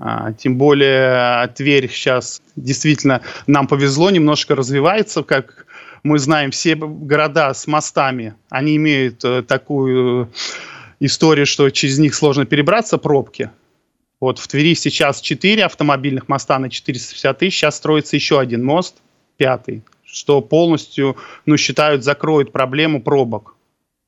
А, 0.00 0.32
тем 0.32 0.56
более 0.56 1.46
Тверь 1.48 1.90
сейчас 1.90 2.40
действительно 2.56 3.20
нам 3.46 3.66
повезло, 3.66 4.10
немножко 4.10 4.56
развивается, 4.56 5.22
как 5.22 5.66
мы 6.02 6.18
знаем, 6.18 6.50
все 6.50 6.74
города 6.76 7.52
с 7.52 7.66
мостами, 7.66 8.34
они 8.48 8.76
имеют 8.76 9.22
э, 9.22 9.42
такую 9.42 10.32
историю, 10.98 11.44
что 11.44 11.68
через 11.68 11.98
них 11.98 12.14
сложно 12.14 12.46
перебраться, 12.46 12.96
пробки. 12.96 13.50
Вот 14.18 14.38
в 14.38 14.48
Твери 14.48 14.74
сейчас 14.74 15.20
4 15.20 15.64
автомобильных 15.64 16.28
моста 16.28 16.58
на 16.58 16.70
450 16.70 17.38
тысяч, 17.38 17.58
сейчас 17.58 17.76
строится 17.76 18.16
еще 18.16 18.40
один 18.40 18.64
мост, 18.64 18.96
пятый, 19.36 19.82
что 20.12 20.40
полностью, 20.40 21.16
ну, 21.46 21.56
считают, 21.56 22.04
закроет 22.04 22.52
проблему 22.52 23.00
пробок 23.02 23.54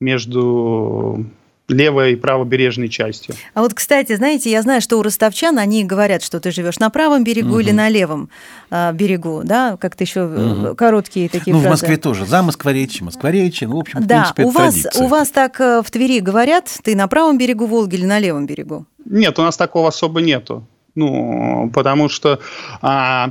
между 0.00 1.24
левой 1.68 2.12
и 2.14 2.16
правобережной 2.16 2.88
частью. 2.88 3.34
А 3.54 3.62
вот, 3.62 3.72
кстати, 3.72 4.14
знаете, 4.16 4.50
я 4.50 4.60
знаю, 4.62 4.80
что 4.82 4.98
у 4.98 5.02
ростовчан 5.02 5.58
они 5.58 5.84
говорят, 5.84 6.22
что 6.22 6.38
ты 6.40 6.50
живешь 6.50 6.78
на 6.80 6.90
правом 6.90 7.24
берегу 7.24 7.60
или 7.60 7.70
на 7.70 7.88
левом 7.88 8.28
а, 8.68 8.92
берегу, 8.92 9.42
да, 9.44 9.76
как-то 9.80 10.04
еще 10.04 10.28
э, 10.30 10.74
короткие 10.76 11.28
такие 11.30 11.54
Ну, 11.54 11.60
в 11.60 11.62
фразы. 11.62 11.72
Москве 11.84 11.96
тоже. 11.96 12.26
За 12.26 12.42
Москворечи, 12.42 13.02
Москворечи. 13.02 13.64
Ну, 13.64 13.76
в 13.76 13.80
общем, 13.80 14.00
в 14.00 14.06
Да, 14.06 14.32
принципе, 14.34 14.42
у 14.44 14.50
это 14.50 14.58
вас, 14.58 14.74
традиция. 14.74 15.04
у 15.04 15.08
вас 15.08 15.28
так 15.30 15.60
э, 15.60 15.82
в 15.82 15.90
Твери 15.90 16.18
говорят, 16.20 16.68
ты 16.82 16.94
на 16.96 17.06
правом 17.08 17.38
берегу 17.38 17.64
Волги 17.66 17.94
или 17.94 18.04
на 18.06 18.18
левом 18.18 18.44
берегу? 18.44 18.84
Нет, 19.06 19.38
у 19.38 19.42
нас 19.42 19.56
такого 19.56 19.88
особо 19.88 20.20
нету. 20.20 20.66
Ну, 20.94 21.70
потому 21.72 22.10
что, 22.10 22.40
а, 22.82 23.30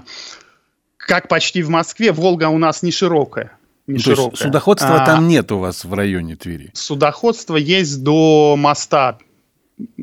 как 1.08 1.27
почти 1.27 1.63
в 1.63 1.70
Москве, 1.70 2.12
Волга 2.12 2.50
у 2.50 2.58
нас 2.58 2.84
не 2.84 2.91
широкая. 2.91 3.58
Не 3.88 3.96
Ну, 3.98 4.00
то 4.03 4.10
есть 4.12 4.22
широкая. 4.22 4.38
судоходства 4.48 5.01
А, 5.01 5.05
там 5.05 5.27
нет 5.27 5.51
у 5.51 5.58
вас 5.58 5.84
в 5.86 5.93
районе 5.93 6.36
Твери. 6.36 6.70
Судоходство 6.74 7.55
есть 7.58 8.03
до 8.03 8.55
моста 8.58 9.17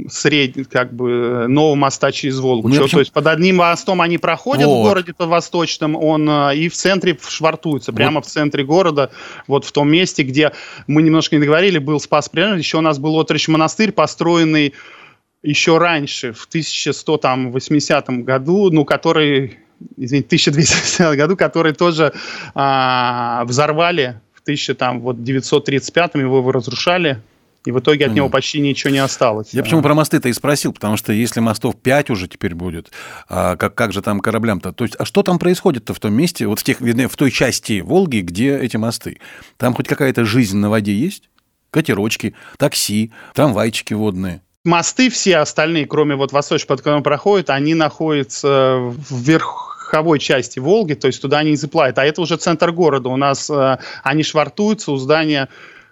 средний, 0.09 0.65
как 0.65 0.93
бы, 0.93 1.47
нового 1.49 1.77
моста 1.77 2.11
через 2.11 2.41
Волгу. 2.41 2.67
Ну, 2.69 2.75
почему- 2.75 2.89
То 2.89 2.99
есть 2.99 3.13
под 3.13 3.27
одним 3.29 3.57
мостом 3.59 4.01
они 4.01 4.19
проходят 4.19 4.67
Вот. 4.67 4.81
в 4.81 4.83
городе 4.89 5.15
под 5.15 5.29
Восточном, 5.29 5.95
он 5.95 6.29
а, 6.29 6.51
и 6.53 6.69
в 6.69 6.75
центре 6.75 7.17
швартуется, 7.27 7.93
прямо 7.93 8.21
в 8.21 8.27
центре 8.27 8.65
города, 8.65 9.11
вот 9.47 9.65
в 9.65 9.71
том 9.71 9.89
месте, 9.89 10.25
где 10.25 10.53
мы 10.89 11.03
немножко 11.03 11.37
не 11.37 11.41
договорили, 11.41 11.79
был 11.79 12.01
Спас 12.01 12.29
Преображенский, 12.29 12.67
еще 12.67 12.79
у 12.79 12.81
нас 12.83 12.99
был 12.99 13.19
Отрыч 13.21 13.47
монастырь, 13.47 13.93
построенный 13.93 14.75
еще 15.45 15.79
раньше, 15.79 16.33
в 16.33 16.47
1180 16.47 18.25
году, 18.25 18.71
ну, 18.73 18.85
который, 18.85 19.59
извините, 19.97 20.25
в 20.25 20.49
1250 20.49 21.17
году, 21.17 21.37
который 21.37 21.73
тоже 21.73 22.13
а, 22.55 23.45
взорвали 23.45 24.21
в 24.35 24.41
1935 24.43 26.15
его 26.15 26.53
разрушали, 26.53 27.23
и 27.69 27.71
в 27.71 27.81
итоге 27.81 28.07
от 28.07 28.13
него 28.13 28.29
почти 28.31 28.61
ничего 28.61 28.91
не 28.91 28.99
осталось. 28.99 29.49
Я 29.53 29.63
почему 29.63 29.83
про 29.83 29.93
мосты-то 29.93 30.29
и 30.29 30.33
спросил, 30.33 30.73
потому 30.73 30.97
что 30.97 31.13
если 31.13 31.41
мостов 31.41 31.77
5 31.77 32.11
уже 32.11 32.27
теперь 32.29 32.55
будет, 32.55 32.91
а 33.29 33.57
как, 33.57 33.75
как 33.75 33.93
же 33.93 34.01
там 34.01 34.21
кораблям-то? 34.21 34.73
То 34.73 34.85
есть, 34.85 34.97
а 34.99 35.05
что 35.05 35.23
там 35.23 35.39
происходит-то 35.39 35.93
в 35.93 36.01
том 36.01 36.15
месте, 36.15 36.47
вот 36.47 36.61
в, 36.61 36.63
тех, 36.63 36.81
в 36.81 37.17
той 37.17 37.31
части 37.31 37.81
Волги, 37.81 38.21
где 38.21 38.57
эти 38.59 38.77
мосты? 38.77 39.21
Там 39.59 39.75
хоть 39.75 39.87
какая-то 39.87 40.25
жизнь 40.25 40.57
на 40.57 40.71
воде 40.71 40.95
есть? 40.95 41.29
Катерочки, 41.71 42.35
такси, 42.57 43.13
трамвайчики 43.35 43.93
водные. 43.93 44.41
Мосты 44.65 45.11
все 45.11 45.39
остальные, 45.39 45.87
кроме 45.87 46.15
вот 46.15 46.33
восточного, 46.33 46.77
под 46.77 46.81
которым 46.81 47.03
проходят, 47.03 47.51
они 47.51 47.75
находятся 47.75 48.79
в 48.79 49.23
верховой 49.89 50.19
части 50.19 50.59
Волги, 50.59 50.95
то 50.95 51.07
есть 51.07 51.21
туда 51.23 51.39
они 51.39 51.51
не 51.51 51.57
заплатят. 51.57 51.99
А 51.99 52.05
это 52.05 52.21
уже 52.21 52.37
центр 52.37 52.73
города. 52.73 53.09
У 53.09 53.17
нас 53.17 53.49
э, 53.51 53.79
они 54.03 54.23
швартуются 54.23 54.93
у 54.93 54.97
здания 54.97 55.49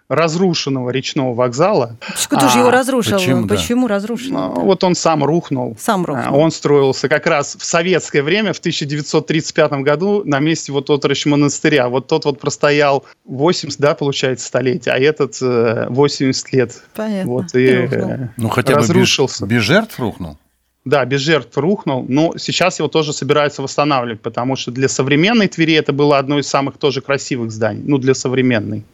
разрушенного 0.08 0.90
речного 0.90 1.34
вокзала. 1.34 1.96
Кто 2.28 2.48
же 2.48 2.58
А, 2.58 2.60
его 2.60 2.70
разрушил? 2.70 3.18
почему, 3.18 3.48
Почему, 3.48 3.88
да. 3.88 3.94
разрушил? 3.94 4.32
Ну, 4.34 4.50
вот 4.60 4.84
он 4.84 4.94
сам 4.94 5.24
рухнул. 5.24 5.76
Сам 5.80 6.02
А, 6.02 6.06
рухнул. 6.06 6.38
Он 6.38 6.52
строился 6.52 7.08
как 7.08 7.26
раз 7.26 7.56
в 7.58 7.64
советское 7.64 8.22
время, 8.22 8.52
в 8.52 8.58
1935 8.58 9.72
году, 9.82 10.22
на 10.24 10.38
месте 10.38 10.70
вот 10.70 10.90
отрощи 10.90 11.26
монастыря. 11.26 11.88
Вот 11.88 12.06
тот 12.06 12.24
вот 12.24 12.38
простоял 12.38 13.04
80, 13.24 13.80
да, 13.80 13.94
получается, 13.96 14.46
столетия, 14.46 14.92
а 14.92 14.98
этот 14.98 15.38
э, 15.42 15.86
80 15.88 16.52
лет. 16.52 16.82
Понятно. 16.94 17.32
Вот, 17.32 17.54
И 17.56 17.66
и, 17.66 17.76
рухнул. 17.76 18.10
э, 18.10 18.28
Ну, 18.36 18.48
хотя 18.48 18.74
бы 18.74 18.80
без, 18.82 18.88
разрушился. 18.90 19.44
без 19.46 19.62
жертв 19.62 19.98
рухнул. 19.98 20.38
Да, 20.86 21.04
без 21.04 21.20
жертв 21.20 21.58
рухнул, 21.58 22.06
но 22.08 22.34
сейчас 22.38 22.78
его 22.78 22.88
тоже 22.88 23.12
собираются 23.12 23.60
восстанавливать, 23.60 24.20
потому 24.20 24.54
что 24.54 24.70
для 24.70 24.88
современной 24.88 25.48
Твери 25.48 25.74
это 25.74 25.92
было 25.92 26.16
одно 26.16 26.38
из 26.38 26.46
самых 26.46 26.78
тоже 26.78 27.00
красивых 27.00 27.50
зданий, 27.50 27.82
ну, 27.84 27.98
для 27.98 28.14
современной. 28.14 28.84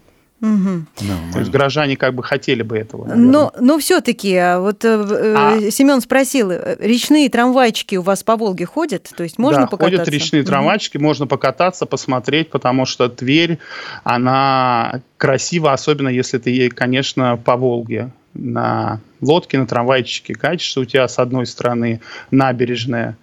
Ну, 0.41 0.85
То 1.33 1.39
есть 1.39 1.53
горожане 1.53 1.97
как 1.97 2.15
бы 2.15 2.25
хотели 2.25 2.63
бы 2.63 2.77
этого. 2.77 3.05
наверное. 3.05 3.31
Но, 3.31 3.53
но 3.61 3.79
все-таки, 3.79 4.35
вот 4.57 4.85
э, 4.85 5.35
А. 5.37 5.71
Семен 5.71 6.01
спросил, 6.01 6.51
э, 6.51 6.77
речные 6.81 7.29
трамвайчики 7.29 7.95
у 7.95 8.03
вас 8.03 8.25
по 8.25 8.37
Волге 8.37 8.67
ходят? 8.67 9.09
То 9.17 9.23
есть 9.23 9.39
можно 9.39 9.63
да, 9.63 9.67
покататься? 9.69 9.99
ходят 9.99 10.09
речные 10.13 10.43
Мгм. 10.43 10.49
трамвайчики, 10.49 10.97
можно 10.97 11.29
покататься, 11.29 11.87
посмотреть, 11.87 12.51
потому 12.51 12.87
что 12.87 13.09
Тверь, 13.09 13.59
она 14.03 15.03
красива, 15.17 15.73
особенно 15.75 16.09
если 16.09 16.39
ты, 16.39 16.51
ей, 16.51 16.71
конечно, 16.71 17.37
по 17.37 17.57
Волге 17.57 18.11
на 18.35 19.01
лодке, 19.21 19.59
на 19.59 19.67
трамвайчике 19.67 20.35
катишься, 20.35 20.81
у 20.81 20.85
тебя 20.85 21.07
с 21.09 21.19
одной 21.19 21.47
стороны 21.47 22.01
набережная, 22.31 23.17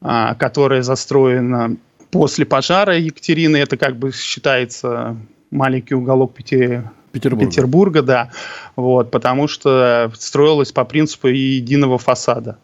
а, 0.00 0.34
которая 0.34 0.82
застроена 0.82 1.76
после 2.10 2.46
пожара 2.46 2.96
Екатерины, 2.98 3.56
это 3.56 3.76
как 3.76 3.96
бы 3.96 4.12
считается 4.12 5.16
маленький 5.50 5.94
уголок 5.94 6.34
Пяти- 6.34 6.82
Петербург. 7.12 7.48
Петербурга, 7.50 8.02
да, 8.02 8.30
вот, 8.76 9.10
потому 9.10 9.48
что 9.48 10.10
строилась 10.14 10.72
по 10.72 10.84
принципу 10.84 11.28
единого 11.28 11.98
фасада. 11.98 12.58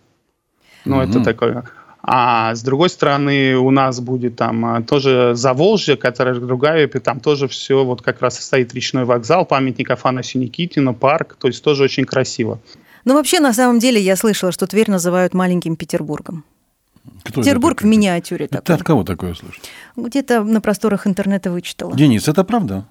Ну, 0.85 1.01
это 1.01 1.19
Мгм. 1.19 1.25
такое. 1.25 1.65
А 2.07 2.55
с 2.55 2.63
другой 2.63 2.91
стороны, 2.91 3.57
у 3.57 3.71
нас 3.71 3.99
будет 3.99 4.37
там 4.37 4.65
а, 4.67 4.83
тоже 4.83 5.33
Заволжье, 5.35 5.97
которая 5.97 6.35
другая, 6.35 6.87
и 6.87 6.99
там 6.99 7.19
тоже 7.19 7.49
все 7.49 7.83
вот 7.83 8.03
как 8.03 8.21
раз 8.21 8.39
и 8.39 8.43
стоит 8.43 8.75
речной 8.75 9.07
вокзал, 9.07 9.47
памятник 9.47 9.91
Афанасию 9.91 10.43
Никитину, 10.43 10.95
парк, 10.95 11.37
то 11.41 11.49
есть 11.49 11.65
тоже 11.65 11.85
очень 11.85 12.05
красиво. 12.05 12.61
Ну, 13.07 13.15
вообще, 13.15 13.41
на 13.41 13.55
самом 13.55 13.79
деле, 13.79 14.01
я 14.03 14.17
слышала, 14.17 14.53
что 14.53 14.67
Тверь 14.67 14.91
называют 14.91 15.33
маленьким 15.33 15.77
Петербургом. 15.77 16.45
Кто 17.23 17.41
это 17.41 17.41
Петербург 17.41 17.81
в 17.81 17.87
миниатюре 17.87 18.49
такой. 18.49 18.75
от 18.75 18.83
кого 18.83 19.03
такое 19.05 19.35
слышишь? 19.35 19.63
Где-то 19.97 20.45
на 20.45 20.61
просторах 20.61 21.07
интернета 21.07 21.51
вычитала. 21.51 21.97
Денис, 21.97 22.29
это 22.29 22.45
правда? 22.45 22.87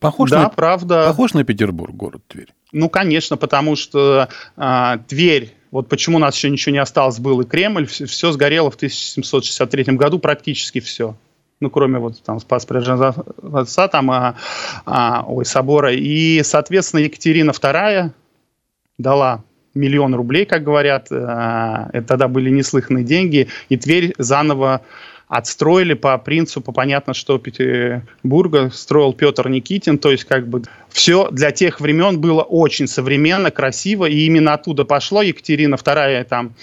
Похож, 0.00 0.30
да, 0.30 0.44
на, 0.44 0.48
правда. 0.50 1.06
похож 1.06 1.32
на 1.32 1.44
Петербург, 1.44 1.94
город 1.94 2.22
Тверь? 2.28 2.52
Ну, 2.72 2.90
конечно, 2.90 3.36
потому 3.38 3.74
что 3.74 4.28
а, 4.56 4.98
Тверь, 5.08 5.54
вот 5.70 5.88
почему 5.88 6.16
у 6.16 6.20
нас 6.20 6.34
еще 6.36 6.50
ничего 6.50 6.72
не 6.72 6.78
осталось, 6.78 7.18
был 7.18 7.40
и 7.40 7.44
Кремль, 7.44 7.86
все, 7.86 8.32
сгорело 8.32 8.70
в 8.70 8.76
1763 8.76 9.94
году, 9.96 10.18
практически 10.18 10.80
все. 10.80 11.16
Ну, 11.60 11.70
кроме 11.70 11.98
вот 11.98 12.22
там 12.22 12.38
Спас 12.38 12.66
Преображенца, 12.66 13.88
там, 13.88 14.10
а, 14.10 14.36
а, 14.86 15.24
ой, 15.26 15.44
собора. 15.44 15.92
И, 15.92 16.40
соответственно, 16.44 17.00
Екатерина 17.00 17.50
II 17.50 18.10
дала 18.96 19.42
миллион 19.74 20.14
рублей, 20.14 20.44
как 20.44 20.62
говорят. 20.62 21.08
а, 21.10 21.90
Это 21.92 22.06
тогда 22.06 22.28
были 22.28 22.50
неслыханные 22.50 23.04
деньги. 23.04 23.48
И 23.68 23.76
Тверь 23.76 24.14
заново 24.18 24.82
отстроили 25.28 25.92
по 25.92 26.16
принципу, 26.18 26.72
понятно, 26.72 27.12
что 27.12 27.38
Петербурга 27.38 28.70
строил 28.70 29.12
Петр 29.12 29.48
Никитин, 29.48 29.98
то 29.98 30.10
есть 30.10 30.24
как 30.24 30.48
бы 30.48 30.62
все 30.88 31.28
для 31.30 31.50
тех 31.50 31.80
времен 31.80 32.18
было 32.18 32.42
очень 32.42 32.86
современно, 32.86 33.50
красиво, 33.50 34.06
и 34.06 34.20
именно 34.20 34.54
оттуда 34.54 34.84
пошло. 34.84 35.20
Екатерина 35.20 35.74
II 35.74 36.24
там 36.24 36.54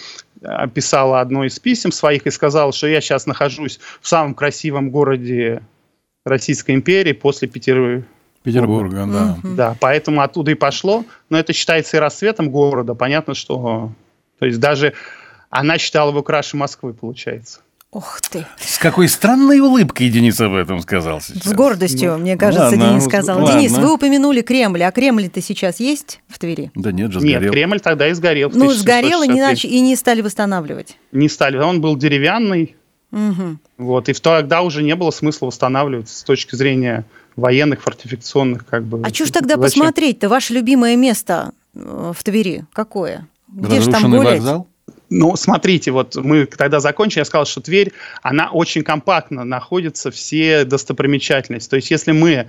э, 0.42 0.68
писала 0.74 1.22
одно 1.22 1.46
из 1.46 1.60
писем 1.60 1.92
своих 1.92 2.26
и 2.26 2.32
сказала, 2.32 2.74
что 2.74 2.88
я 2.88 3.02
сейчас 3.02 3.28
нахожусь 3.28 3.80
в 4.02 4.08
самом 4.08 4.34
красивом 4.34 4.90
городе 4.90 5.62
Российской 6.26 6.72
империи 6.72 7.14
после 7.14 7.48
Петер... 7.48 8.04
Петербурга, 8.42 9.06
да. 9.08 9.38
Да, 9.44 9.78
поэтому 9.80 10.22
оттуда 10.22 10.52
и 10.52 10.56
пошло. 10.56 11.06
Но 11.30 11.38
это 11.38 11.54
считается 11.54 11.98
и 11.98 12.00
расцветом 12.00 12.50
города. 12.50 12.96
Понятно, 12.96 13.36
что... 13.36 13.92
То 14.40 14.46
есть 14.46 14.60
даже 14.60 14.94
она 15.50 15.78
считала 15.78 16.10
его 16.10 16.22
краше 16.24 16.58
Москвы, 16.58 16.94
получается. 16.94 17.62
Ух 17.96 18.20
ты. 18.30 18.46
С 18.60 18.78
какой 18.78 19.08
странной 19.08 19.62
улыбкой 19.62 20.10
Денис 20.10 20.38
об 20.42 20.54
этом 20.54 20.82
сказал 20.82 21.22
сейчас. 21.22 21.44
С 21.44 21.54
гордостью, 21.54 22.12
Ну, 22.12 22.18
мне 22.18 22.36
кажется, 22.36 22.66
ладно, 22.72 22.90
Денис 22.90 23.06
сказал. 23.06 23.40
ладно. 23.42 23.54
Денис, 23.58 23.72
вы 23.72 23.94
упомянули 23.94 24.42
Кремль, 24.42 24.84
а 24.84 24.92
Кремль-то 24.92 25.42
сейчас 25.42 25.80
есть 25.80 26.20
в 26.28 26.38
Твери? 26.38 26.72
Да 26.76 26.92
нет 26.92 27.14
же, 27.14 27.20
Нет, 27.22 27.38
сгорел. 27.38 27.54
Кремль 27.54 27.80
тогда 27.80 28.10
и 28.10 28.14
сгорел. 28.14 28.52
Ну, 28.54 28.70
сгорел 28.72 29.22
и 29.24 29.30
не, 29.30 29.40
1663. 29.40 29.70
нач- 29.70 29.74
и 29.74 29.80
не 29.80 29.96
стали 29.96 30.20
восстанавливать. 30.20 30.98
Не 31.14 31.30
стали. 31.30 31.58
Он 31.58 31.80
был 31.80 31.96
деревянный, 31.96 32.76
Мгм. 33.12 33.62
вот, 33.78 34.10
и 34.10 34.14
в 34.14 34.20
тогда 34.20 34.62
уже 34.62 34.84
не 34.84 34.96
было 34.98 35.12
смысла 35.12 35.46
восстанавливать 35.46 36.10
с 36.10 36.22
точки 36.24 36.54
зрения 36.56 37.06
военных, 37.38 37.82
фортификационных, 37.82 38.66
как 38.66 38.84
бы. 38.84 39.04
А 39.06 39.14
что 39.14 39.26
ж 39.26 39.32
тогда 39.32 39.56
Зачем? 39.56 39.62
посмотреть-то? 39.84 40.28
Ваше 40.28 40.54
любимое 40.54 40.98
место 40.98 41.54
э, 41.74 42.12
в 42.14 42.22
Твери 42.26 42.66
какое? 42.74 43.26
Где 43.48 43.80
же 43.80 43.90
там 43.90 44.12
гулять? 44.12 44.40
вокзал? 44.40 44.68
Ну, 45.10 45.36
смотрите, 45.36 45.92
вот 45.92 46.16
мы 46.16 46.46
тогда 46.46 46.80
закончили, 46.80 47.20
я 47.20 47.26
сказал, 47.26 47.46
что 47.46 47.62
Тверь, 47.62 47.92
она 48.22 48.50
очень 48.50 48.84
компактно 48.84 49.44
находится, 49.44 50.12
все 50.12 50.66
достопримечательности. 50.66 51.70
То 51.70 51.76
есть, 51.76 51.92
если 51.92 52.12
мы, 52.12 52.48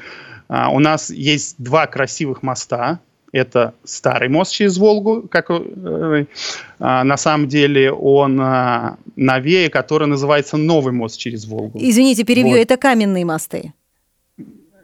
а, 0.49 0.71
у 0.71 0.79
нас 0.79 1.11
есть 1.11 1.57
два 1.59 1.87
красивых 1.87 2.43
моста, 2.43 3.01
это 3.33 3.75
старый 3.85 4.29
мост 4.29 4.53
через 4.53 4.79
Волгу, 4.79 5.29
как 5.29 5.51
э, 5.51 6.25
а, 6.79 7.05
на 7.05 7.17
самом 7.17 7.49
деле 7.49 7.93
он 7.93 8.41
а, 8.41 8.97
новее, 9.17 9.69
который 9.69 10.09
называется 10.09 10.57
новый 10.57 10.93
мост 10.93 11.19
через 11.19 11.45
Волгу. 11.47 11.79
Извините, 11.83 12.25
перебью, 12.25 12.53
Вот. 12.53 12.59
это 12.59 12.77
каменные 12.77 13.25
мосты. 13.25 13.73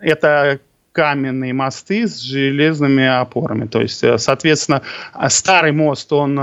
это 0.00 0.61
каменные 0.91 1.55
мосты 1.55 2.07
с 2.07 2.19
железными 2.21 3.07
опорами. 3.07 3.67
То 3.67 3.81
есть, 3.81 4.05
э, 4.05 4.19
соответственно, 4.19 4.83
а, 5.12 5.31
старый 5.31 5.73
мост, 5.73 6.12
он 6.12 6.38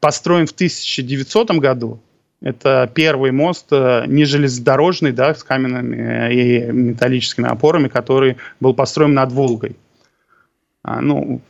построен 0.00 0.46
в 0.46 0.52
1900 0.52 1.50
году. 1.52 2.00
Это 2.40 2.90
первый 2.92 3.32
мост 3.32 3.66
э, 3.70 4.04
не 4.06 4.24
железнодорожный, 4.24 5.12
да, 5.12 5.34
с 5.34 5.44
каменными 5.44 5.96
э, 5.96 6.32
и 6.32 6.72
металлическими 6.72 7.46
опорами, 7.46 7.88
который 7.88 8.38
был 8.60 8.72
построен 8.72 9.12
над 9.12 9.30
Волгой. 9.30 9.76
А, 10.82 11.02
ну, 11.02 11.42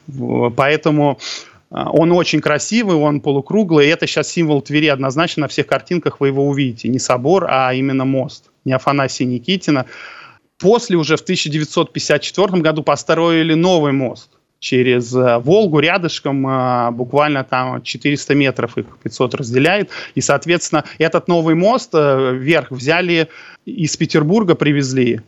поэтому 0.57 1.21
а, 1.71 1.91
он 1.93 2.11
очень 2.11 2.41
красивый, 2.41 2.97
он 2.97 3.21
полукруглый, 3.21 3.87
и 3.87 3.91
это 3.91 4.09
сейчас 4.09 4.29
символ 4.29 4.63
Твери 4.63 4.89
однозначно 4.89 5.43
на 5.43 5.49
всех 5.49 5.69
картинках 5.69 6.19
вы 6.19 6.29
его 6.29 6.49
увидите. 6.49 6.89
Не 6.89 6.99
собор, 6.99 7.47
а 7.49 7.73
именно 7.73 8.05
мост. 8.05 8.51
Не 8.65 8.73
Афанасия 8.73 9.27
Никитина. 9.27 9.87
После 10.59 10.97
уже 10.97 11.17
в 11.17 11.21
1954 11.21 12.61
году 12.61 12.83
построили 12.83 13.55
новый 13.55 13.93
мост 13.93 14.40
через 14.61 15.15
э, 15.15 15.39
Волгу 15.39 15.81
рядышком, 15.81 16.47
э, 16.47 16.91
буквально 16.93 17.43
там 17.43 17.83
400 17.83 18.35
метров 18.35 18.79
их 18.79 18.87
500 19.03 19.35
разделяет. 19.35 19.91
И, 20.15 20.21
соответственно, 20.21 20.85
этот 20.99 21.27
новый 21.27 21.55
мост 21.55 21.91
э, 21.95 22.35
вверх 22.35 22.71
взяли 22.71 23.29
из 23.65 23.97
Петербурга, 23.97 24.55
привезли. 24.55 25.21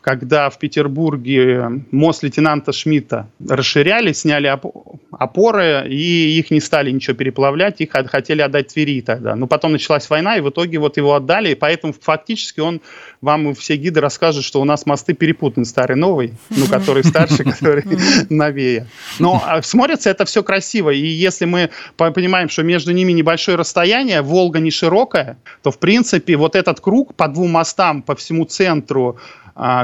Когда 0.00 0.48
в 0.48 0.58
Петербурге 0.58 1.82
мост 1.90 2.22
лейтенанта 2.22 2.72
Шмидта 2.72 3.28
расширяли, 3.46 4.12
сняли 4.12 4.48
опо- 4.48 4.98
опоры, 5.12 5.86
и 5.88 6.38
их 6.38 6.50
не 6.50 6.60
стали 6.60 6.90
ничего 6.90 7.14
переплавлять, 7.14 7.80
их 7.82 7.94
от- 7.94 8.08
хотели 8.08 8.40
отдать 8.40 8.68
Твери 8.68 9.02
тогда. 9.02 9.36
Но 9.36 9.46
потом 9.46 9.72
началась 9.72 10.08
война, 10.08 10.36
и 10.36 10.40
в 10.40 10.48
итоге 10.48 10.78
вот 10.78 10.96
его 10.96 11.14
отдали, 11.14 11.50
и 11.50 11.54
поэтому 11.54 11.92
фактически 11.92 12.60
он, 12.60 12.80
вам 13.20 13.54
все 13.54 13.76
гиды 13.76 14.00
расскажут, 14.00 14.44
что 14.44 14.60
у 14.60 14.64
нас 14.64 14.86
мосты 14.86 15.12
перепутаны, 15.12 15.66
старый 15.66 15.96
новый, 15.96 16.32
ну, 16.48 16.66
который 16.66 17.04
старше, 17.04 17.44
который 17.44 17.84
новее. 18.30 18.86
Но 19.18 19.42
а, 19.46 19.60
смотрится 19.62 20.08
это 20.08 20.24
все 20.24 20.42
красиво, 20.42 20.90
и 20.90 21.06
если 21.06 21.44
мы 21.44 21.70
по- 21.96 22.10
понимаем, 22.10 22.48
что 22.48 22.62
между 22.62 22.92
ними 22.92 23.12
небольшое 23.12 23.58
расстояние, 23.58 24.22
Волга 24.22 24.60
не 24.60 24.70
широкая, 24.70 25.36
то, 25.62 25.70
в 25.70 25.78
принципе, 25.78 26.36
вот 26.36 26.56
этот 26.56 26.80
круг 26.80 27.14
по 27.14 27.28
двум 27.28 27.50
мостам, 27.50 28.00
по 28.02 28.14
всему 28.16 28.46
центру, 28.46 29.18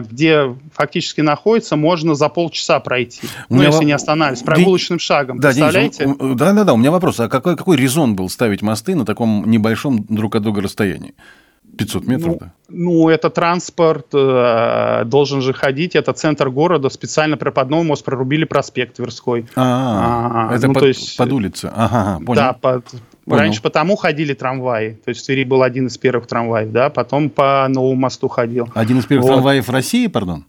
где 0.00 0.56
фактически 0.72 1.20
находится, 1.20 1.76
можно 1.76 2.14
за 2.14 2.28
полчаса 2.28 2.80
пройти. 2.80 3.26
У 3.48 3.56
Ну, 3.56 3.62
если 3.62 3.78
во- 3.78 3.84
не 3.84 3.92
останавливаясь, 3.92 4.40
Ди- 4.40 4.46
прогулочным 4.46 4.98
шагом. 4.98 5.38
Да, 5.38 5.48
Представляете? 5.48 6.06
у- 6.06 6.32
у- 6.32 6.34
да, 6.34 6.52
да, 6.52 6.64
да. 6.64 6.72
У 6.72 6.76
меня 6.76 6.90
вопрос: 6.90 7.20
а 7.20 7.28
какой, 7.28 7.56
какой 7.56 7.76
резон 7.76 8.16
был 8.16 8.28
ставить 8.28 8.62
мосты 8.62 8.94
на 8.94 9.04
таком 9.04 9.44
небольшом 9.50 10.04
друг 10.08 10.34
от 10.36 10.42
друга 10.42 10.62
расстоянии? 10.62 11.14
500 11.78 12.06
метров, 12.06 12.28
Ну, 12.32 12.38
да? 12.40 12.52
Ну, 12.70 13.08
это 13.10 13.28
транспорт 13.28 14.06
э, 14.14 15.02
должен 15.04 15.42
же 15.42 15.52
ходить, 15.52 15.94
это 15.94 16.14
центр 16.14 16.48
города, 16.48 16.88
специально 16.88 17.36
при 17.36 17.50
Подновый 17.50 17.84
мост 17.84 18.02
прорубили 18.02 18.44
проспект 18.44 18.96
Тверской. 18.96 19.46
А, 19.56 20.48
а, 20.50 20.54
это 20.54 20.68
ну, 20.68 20.72
под, 20.72 20.80
то 20.80 20.86
есть- 20.88 21.18
под 21.18 21.32
улицей. 21.32 21.68
Ага, 21.74 22.00
ага, 22.14 22.24
понял. 22.24 22.40
Да, 22.40 22.52
под- 22.54 22.84
Понял. 23.26 23.40
раньше 23.40 23.60
потому 23.62 23.96
ходили 23.96 24.34
трамваи, 24.34 24.92
то 25.04 25.08
есть 25.10 25.20
в 25.22 25.26
Твери 25.26 25.44
был 25.44 25.62
один 25.62 25.88
из 25.88 25.98
первых 25.98 26.26
трамваев, 26.26 26.70
да, 26.70 26.90
потом 26.90 27.28
по 27.28 27.66
Новому 27.68 27.94
мосту 27.96 28.28
ходил. 28.28 28.68
Один 28.74 28.98
из 29.00 29.06
первых 29.06 29.26
Вот. 29.26 29.32
трамваев 29.34 29.68
России, 29.68 30.06
пардон. 30.06 30.44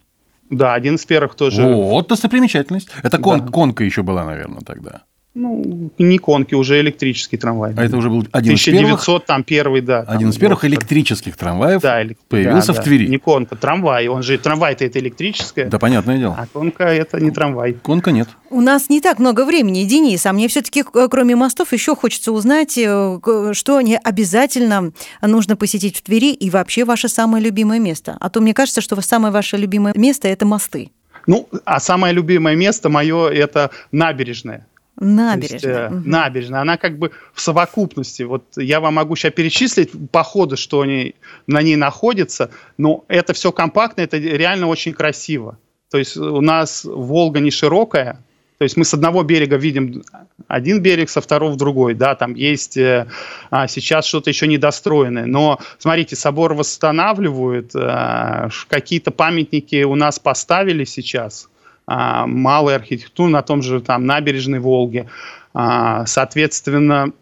Да, 0.50 0.74
один 0.76 0.96
из 0.96 1.06
первых 1.06 1.36
тоже. 1.36 1.64
Вот 1.64 2.08
достопримечательность. 2.08 2.90
Это 3.04 3.18
кон- 3.18 3.42
Да. 3.46 3.52
конка 3.52 3.84
еще 3.84 4.02
была, 4.04 4.24
наверное, 4.24 4.62
тогда. 4.62 5.02
Ну, 5.40 5.92
не 6.00 6.18
конки, 6.18 6.56
уже 6.56 6.80
электрический 6.80 7.38
трамвай. 7.38 7.72
А 7.78 7.86
это 7.86 7.96
уже 7.96 8.10
был 8.10 8.26
один 8.32 8.56
из 8.56 8.64
первых, 8.64 9.04
1900 9.04 9.26
там 9.28 9.44
первый, 9.44 9.82
да. 9.82 10.04
там 10.04 10.16
один 10.16 10.30
из 10.30 10.38
первых 10.38 10.64
вот, 10.64 10.68
электрических 10.68 11.38
трамваев 11.38 11.80
да, 11.80 12.02
элек- 12.04 12.18
появился 12.28 12.70
да, 12.70 12.74
в 12.74 12.78
да. 12.78 12.82
Твери. 12.82 13.08
Не 13.08 13.20
конка, 13.20 13.56
трамвай. 13.56 14.08
Он 14.08 14.24
же 14.24 14.40
трамвай-то 14.40 14.84
это 14.84 14.98
электрическое, 14.98 15.68
Да, 15.68 15.78
понятное 15.78 16.18
дело. 16.18 16.36
а 16.40 16.48
конка 16.48 16.86
это 16.86 17.20
не 17.20 17.30
трамвай. 17.30 17.74
Конка 17.74 18.10
нет. 18.10 18.28
У 18.50 18.62
нас 18.62 18.90
не 18.90 19.00
так 19.00 19.20
много 19.20 19.46
времени, 19.46 19.84
Денис, 19.84 20.26
а 20.26 20.34
мне 20.34 20.48
все-таки, 20.48 20.84
кроме 20.84 21.36
мостов, 21.36 21.72
еще 21.72 21.96
хочется 21.96 22.32
узнать, 22.32 22.76
э, 22.76 23.20
что 23.54 23.82
не 23.82 23.96
обязательно 23.96 24.92
нужно 25.22 25.56
посетить 25.56 25.98
в 25.98 26.02
Твери 26.02 26.34
и 26.34 26.50
вообще 26.50 26.84
ваше 26.84 27.10
самое 27.10 27.44
любимое 27.44 27.78
место. 27.80 28.18
А 28.20 28.32
то 28.32 28.42
мне 28.42 28.56
кажется, 28.56 28.82
что 28.82 29.00
самое 29.02 29.32
ваше 29.32 29.58
любимое 29.58 29.94
место– 29.96 30.28
это 30.30 30.48
мосты. 30.48 30.90
Ну, 31.28 31.48
а 31.64 31.80
самое 31.80 32.12
любимое 32.12 32.56
место 32.56 32.90
мое 32.90 33.28
это 33.30 33.70
набережная. 33.92 34.66
То 35.00 35.04
есть, 35.06 35.64
Набережная. 35.64 35.90
э, 35.90 35.90
набережная, 35.90 36.62
она 36.62 36.78
как 36.78 36.98
бы 36.98 37.12
в 37.34 37.42
совокупности. 37.42 38.24
Вот 38.24 38.44
я 38.56 38.80
вам 38.80 38.96
могу 38.96 39.16
сейчас 39.16 39.34
перечислить 39.34 39.92
походы, 40.12 40.58
что 40.58 40.82
они 40.82 41.14
на 41.46 41.62
ней 41.62 41.76
находятся, 41.76 42.50
но 42.78 43.06
это 43.08 43.34
все 43.34 43.52
компактно, 43.52 44.02
это 44.02 44.18
реально 44.18 44.68
очень 44.68 44.94
красиво. 44.94 45.60
То 45.92 46.00
есть 46.00 46.18
у 46.18 46.42
нас 46.42 46.84
Волга 46.84 47.40
не 47.40 47.52
широкая, 47.52 48.20
то 48.58 48.64
есть 48.64 48.76
мы 48.76 48.86
с 48.86 48.94
одного 48.94 49.22
берега 49.22 49.56
видим 49.56 50.04
один 50.48 50.82
берег, 50.82 51.10
со 51.10 51.22
второго 51.22 51.56
другой, 51.56 51.94
да, 51.94 52.16
там 52.16 52.34
есть 52.34 52.76
э, 52.78 53.08
а, 53.52 53.68
сейчас 53.68 54.06
что-то 54.06 54.32
еще 54.32 54.48
недостроенное, 54.48 55.28
но 55.28 55.60
смотрите, 55.78 56.16
собор 56.16 56.56
восстанавливают, 56.56 57.76
э, 57.76 58.50
какие-то 58.68 59.12
памятники 59.12 59.84
у 59.84 59.94
нас 59.94 60.18
поставили 60.18 60.86
сейчас, 60.86 61.50
а, 61.88 62.28
малой 62.28 62.76
архитектуры 62.76 63.32
на 63.32 63.42
том 63.42 63.62
же 63.62 63.82
там 63.82 64.06
набережной 64.06 64.60
Волги, 64.60 65.10
А, 65.54 66.06
соответственно, 66.06 67.14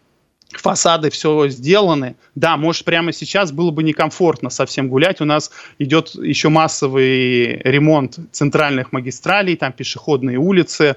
фасады 0.52 1.10
все 1.10 1.48
сделаны. 1.48 2.16
Да, 2.34 2.56
может, 2.56 2.84
прямо 2.84 3.12
сейчас 3.12 3.52
было 3.52 3.70
бы 3.70 3.82
некомфортно 3.82 4.50
совсем 4.50 4.88
гулять. 4.88 5.20
У 5.20 5.24
нас 5.24 5.50
идет 5.78 6.14
еще 6.14 6.48
массовый 6.48 7.58
ремонт 7.62 8.18
центральных 8.32 8.92
магистралей, 8.92 9.56
там 9.56 9.72
пешеходные 9.72 10.38
улицы 10.38 10.96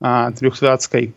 а, 0.00 0.30
Трехсвятской. 0.30 1.14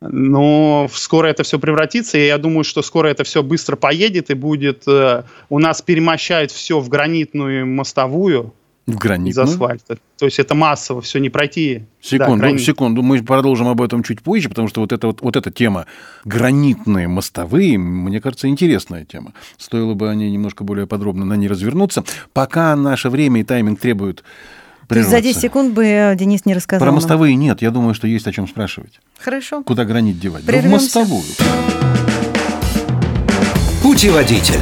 Но 0.00 0.88
скоро 0.90 1.26
это 1.26 1.42
все 1.42 1.58
превратится, 1.58 2.16
и 2.16 2.26
я 2.26 2.38
думаю, 2.38 2.64
что 2.64 2.80
скоро 2.80 3.08
это 3.08 3.22
все 3.22 3.42
быстро 3.42 3.76
поедет 3.76 4.30
и 4.30 4.34
будет... 4.34 4.88
э, 4.88 5.24
у 5.50 5.58
нас 5.58 5.82
перемощают 5.82 6.50
все 6.50 6.80
в 6.80 6.88
гранитную 6.88 7.66
мостовую 7.66 8.54
В 8.92 8.96
из 8.96 9.00
гранитную. 9.00 9.48
асфальта. 9.48 9.98
То 10.18 10.24
есть 10.26 10.38
это 10.38 10.54
массово, 10.54 11.00
все 11.00 11.18
не 11.18 11.30
пройти. 11.30 11.78
Да, 11.78 11.84
Секунду, 12.08 12.36
гранит. 12.38 12.60
секунду, 12.60 13.02
мы 13.02 13.22
продолжим 13.22 13.68
об 13.68 13.80
этом 13.82 14.02
чуть 14.02 14.22
позже, 14.22 14.48
потому 14.48 14.68
что 14.68 14.80
вот, 14.80 14.92
это 14.92 15.06
вот, 15.06 15.20
вот 15.22 15.36
эта 15.36 15.50
тема 15.50 15.86
гранитные 16.24 17.08
мостовые, 17.08 17.78
мне 17.78 18.20
кажется, 18.20 18.48
интересная 18.48 19.04
тема. 19.04 19.32
Стоило 19.58 19.94
бы 19.94 20.10
о 20.10 20.14
ней 20.14 20.30
немножко 20.30 20.64
более 20.64 20.86
подробно 20.86 21.24
на 21.24 21.34
ней 21.34 21.48
развернуться. 21.48 22.04
Пока 22.32 22.74
наше 22.76 23.10
время 23.10 23.40
и 23.40 23.44
тайминг 23.44 23.80
требуют 23.80 24.22
есть 24.92 25.08
за 25.08 25.16
прерваться. 25.16 25.22
10 25.22 25.40
секунд 25.40 25.72
бы 25.74 25.84
э, 25.86 26.16
Денис 26.16 26.44
не 26.46 26.54
рассказал. 26.54 26.80
Про 26.80 26.86
нам. 26.86 26.96
мостовые 26.96 27.34
нет, 27.36 27.62
я 27.62 27.70
думаю, 27.70 27.94
что 27.94 28.06
есть 28.08 28.26
о 28.26 28.32
чем 28.32 28.48
спрашивать. 28.48 29.00
Хорошо. 29.18 29.62
Куда 29.62 29.84
гранит 29.84 30.18
девать? 30.18 30.44
Да 30.44 30.52
в 30.52 30.54
Прервемся. 30.54 30.98
мостовую. 30.98 31.24
Путеводитель. 33.82 34.60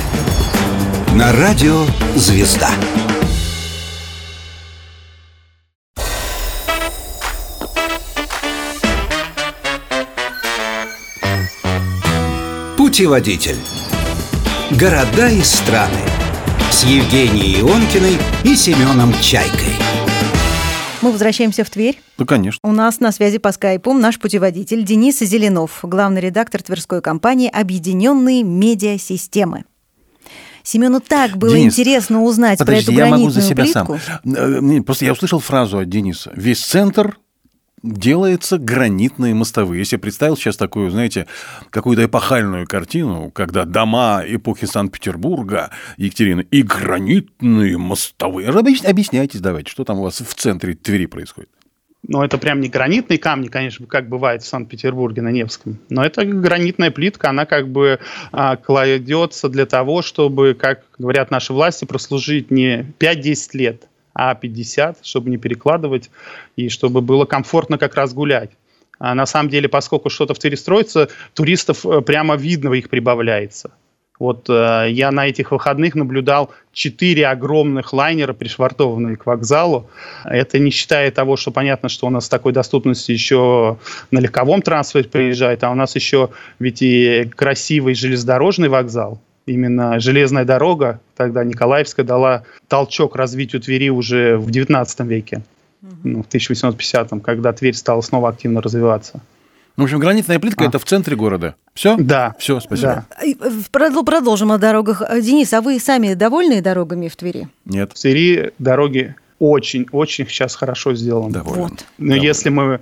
На 1.17 1.33
радио 1.33 1.85
«Звезда». 2.15 2.71
Путеводитель. 12.99 13.55
Города 14.73 15.29
и 15.29 15.41
страны. 15.43 16.01
С 16.73 16.83
Евгенией 16.83 17.61
Ионкиной 17.61 18.19
и 18.43 18.57
Семеном 18.57 19.15
Чайкой. 19.23 19.73
Мы 21.01 21.13
возвращаемся 21.13 21.63
в 21.63 21.71
Тверь. 21.71 22.01
Ну, 22.19 22.27
конечно. 22.27 22.59
У 22.69 22.73
нас 22.73 22.99
на 22.99 23.13
связи 23.13 23.39
по 23.39 23.53
скайпу 23.53 23.93
наш 23.93 24.19
путеводитель 24.19 24.83
Денис 24.83 25.21
Зеленов, 25.21 25.79
главный 25.85 26.21
редактор 26.21 26.61
Тверской 26.61 27.01
компании 27.01 27.49
«Объединенные 27.49 28.43
медиасистемы». 28.43 29.65
Семену 30.65 30.99
так 30.99 31.37
было 31.37 31.55
Денис, 31.55 31.75
интересно 31.75 32.25
узнать 32.25 32.59
Подожди, 32.59 32.87
про 32.87 32.93
эту 32.95 33.01
я 33.01 33.07
могу 33.07 33.31
за 33.31 33.43
себя 33.43 33.63
плитку. 33.63 34.01
сам. 34.25 34.35
Э, 34.35 34.83
Просто 34.83 35.05
я 35.05 35.13
услышал 35.13 35.39
фразу 35.39 35.79
от 35.79 35.89
Дениса. 35.89 36.33
Весь 36.35 36.65
центр 36.65 37.17
делается 37.83 38.59
гранитные 38.59 39.35
мостовые. 39.35 39.81
Если 39.81 39.97
представил 39.97 40.37
сейчас 40.37 40.57
такую, 40.57 40.91
знаете, 40.91 41.27
какую-то 41.71 42.05
эпохальную 42.05 42.67
картину, 42.67 43.31
когда 43.31 43.65
дома 43.65 44.23
эпохи 44.27 44.65
Санкт-Петербурга, 44.67 45.71
Екатерины, 45.97 46.47
и 46.51 46.63
гранитные 46.63 47.79
мостовые. 47.79 48.49
Объяс- 48.51 48.85
Объясняйтесь 48.85 49.41
давайте, 49.41 49.71
что 49.71 49.85
там 49.85 49.99
у 49.99 50.03
вас 50.03 50.21
в 50.21 50.35
центре 50.35 50.75
Твери 50.75 51.07
происходит. 51.07 51.51
Но 52.07 52.25
это 52.25 52.39
прям 52.39 52.61
не 52.61 52.69
гранитные 52.69 53.19
камни, 53.19 53.49
конечно, 53.49 53.87
как 53.87 54.09
бывает 54.09 54.43
в 54.43 54.47
Санкт-Петербурге 54.47 55.21
на 55.21 55.31
Невском. 55.31 55.79
Но 55.91 56.05
это 56.05 56.25
гранитная 56.25 56.91
плитка, 56.93 57.31
она 57.31 57.45
как 57.45 57.69
бы 57.69 57.99
а, 58.31 58.57
кладется 58.57 59.49
для 59.49 59.67
того, 59.67 60.03
чтобы, 60.03 60.55
как 60.55 60.85
говорят 60.97 61.31
наши 61.31 61.53
власти, 61.53 61.85
прослужить 61.85 62.51
не 62.53 62.87
5-10 63.01 63.49
лет, 63.55 63.89
а 64.15 64.35
50, 64.35 65.05
чтобы 65.05 65.31
не 65.31 65.37
перекладывать 65.37 66.11
и 66.57 66.69
чтобы 66.69 67.01
было 67.01 67.25
комфортно 67.25 67.79
как 67.79 67.95
раз 67.95 68.13
гулять. 68.13 68.51
А 68.99 69.15
на 69.15 69.27
самом 69.27 69.49
деле, 69.49 69.69
поскольку 69.69 70.11
что-то 70.11 70.35
в 70.35 70.39
Твери 70.39 70.57
строится, 70.57 71.09
туристов 71.35 71.87
э, 71.87 72.01
прямо 72.01 72.37
видно 72.37 72.73
их 72.73 72.91
прибавляется. 72.91 73.71
Вот 74.19 74.51
э, 74.51 74.87
я 74.91 75.13
на 75.13 75.29
этих 75.29 75.53
выходных 75.53 75.95
наблюдал 75.95 76.51
четыре 76.73 77.29
огромных 77.29 77.93
лайнера, 77.93 78.33
пришвартованные 78.33 79.17
к 79.17 79.27
вокзалу. 79.27 79.89
Это 80.25 80.59
не 80.59 80.71
считая 80.71 81.11
того, 81.13 81.37
что 81.37 81.53
понятно, 81.53 81.89
что 81.89 82.09
у 82.09 82.11
нас 82.11 82.29
такой 82.29 82.53
доступностью 82.53 83.15
еще 83.15 83.79
на 84.11 84.19
легковом 84.19 84.63
транспорте 84.63 85.09
приезжает, 85.09 85.63
а 85.63 85.71
у 85.71 85.75
нас 85.75 85.95
еще 85.95 86.31
ведь 86.59 86.83
и 86.83 87.31
красивый 87.37 87.95
железнодорожный 87.95 88.69
вокзал. 88.69 89.21
Именно 89.49 89.99
железная 89.99 90.45
дорога, 90.45 91.01
тогда 91.17 91.43
Николаевская, 91.43 92.05
дала 92.05 92.43
толчок 92.69 93.17
развитию 93.17 93.63
Твери 93.63 93.89
уже 93.89 94.37
в 94.37 94.51
19 94.51 95.01
веке, 95.01 95.43
ну, 96.05 96.23
в 96.23 96.29
1850-м, 96.29 97.21
когда 97.21 97.53
Тверь 97.53 97.75
стала 97.75 98.03
снова 98.03 98.29
активно 98.29 98.61
развиваться. 98.61 99.21
В 99.77 99.83
общем, 99.85 100.01
гранитная 100.01 100.39
плитка 100.41 100.65
А. 100.65 100.69
это 100.69 100.79
в 100.79 100.85
центре 100.85 101.15
города. 101.17 101.55
Все? 101.73 101.97
Да. 101.97 102.35
Все, 102.39 102.59
спасибо. 102.59 103.07
Да. 103.11 103.25
И, 103.25 103.37
э, 103.41 103.51
Продолжим 103.71 104.51
о 104.51 104.59
дорогах. 104.59 105.03
Э, 105.09 105.21
Денис, 105.23 105.53
а 105.53 105.61
вы 105.61 105.79
сами 105.79 106.15
довольны 106.15 106.61
дорогами 106.61 107.07
в 107.07 107.15
Твери? 107.15 107.49
Нет. 107.65 107.93
В 107.93 108.01
Твери 108.01 108.53
дороги 108.59 109.15
очень-очень 109.39 110.27
сейчас 110.27 110.57
хорошо 110.57 110.95
сделаны. 110.95 111.33
Доволен. 111.33 111.63
Вот. 111.63 111.87
Но 111.97 112.07
Доволен. 112.09 112.23
если 112.23 112.49
мы... 112.51 112.81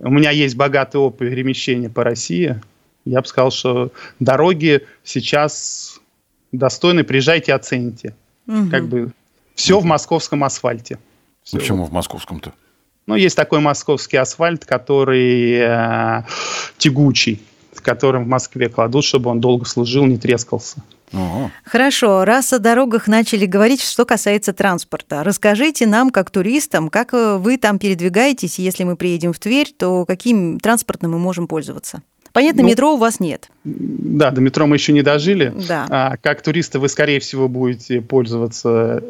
У 0.00 0.10
меня 0.10 0.30
есть 0.32 0.56
богатый 0.56 0.96
опыт 0.96 1.30
перемещения 1.30 1.88
по 1.88 2.02
России, 2.02 2.60
я 3.04 3.20
бы 3.20 3.26
сказал, 3.26 3.52
что 3.52 3.92
дороги 4.18 4.82
сейчас 5.04 5.91
достойны, 6.52 7.04
приезжайте, 7.04 7.54
оцените. 7.54 8.14
Мгм. 8.46 8.70
Как 8.70 8.86
бы 8.86 9.12
все 9.54 9.78
в 9.78 9.84
московском 9.84 10.44
асфальте. 10.44 10.98
Всё. 11.42 11.58
Почему 11.58 11.84
в 11.84 11.92
московском-то? 11.92 12.52
Ну, 13.06 13.16
есть 13.16 13.36
такой 13.36 13.60
московский 13.60 14.16
асфальт, 14.16 14.64
который 14.64 15.54
э, 15.54 16.22
тягучий, 16.78 17.42
с 17.74 17.80
которым 17.80 18.24
в 18.24 18.28
Москве 18.28 18.68
кладут, 18.68 19.04
чтобы 19.04 19.30
он 19.30 19.40
долго 19.40 19.64
служил, 19.64 20.06
не 20.06 20.18
трескался. 20.18 20.82
О, 21.12 21.50
Хорошо, 21.64 22.24
раз 22.24 22.52
о 22.52 22.58
дорогах 22.58 23.06
начали 23.06 23.44
говорить, 23.44 23.82
что 23.82 24.04
касается 24.04 24.52
транспорта, 24.52 25.22
расскажите 25.24 25.86
нам, 25.86 26.10
как 26.10 26.30
туристам, 26.30 26.88
как 26.88 27.12
э, 27.12 27.36
вы 27.36 27.58
там 27.58 27.78
передвигаетесь, 27.78 28.58
если 28.58 28.84
мы 28.84 28.96
приедем 28.96 29.32
в 29.32 29.38
Тверь, 29.38 29.74
то 29.76 30.06
каким 30.06 30.58
транспортом 30.58 31.10
мы 31.10 31.18
можем 31.18 31.48
пользоваться? 31.48 32.02
Понятно, 32.32 32.62
Ну, 32.62 32.68
метро 32.68 32.94
у 32.94 32.96
вас 32.96 33.20
нет. 33.20 33.50
Да, 33.64 34.30
до 34.30 34.40
метро 34.40 34.66
мы 34.66 34.76
еще 34.76 34.92
не 34.92 35.02
дожили. 35.02 35.52
Да. 35.68 35.86
А, 35.90 36.16
как 36.16 36.42
туристы 36.42 36.78
вы, 36.78 36.88
скорее 36.88 37.20
всего, 37.20 37.48
будете 37.48 38.00
пользоваться 38.00 39.02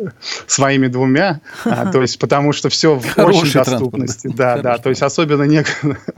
своими 0.47 0.89
двумя, 0.89 1.41
а, 1.65 1.87
то 1.93 2.03
есть 2.03 2.19
потому 2.19 2.53
что 2.53 2.69
все 2.69 2.97
в 2.97 3.07
Хороший 3.09 3.43
очень 3.43 3.53
транспорт. 3.53 3.81
доступности. 3.81 4.29
Да, 4.29 4.57
да, 4.57 4.63
Хороший 4.63 4.83
то 4.83 4.89
есть 4.91 5.03
особенно 5.03 5.43
не 5.45 5.65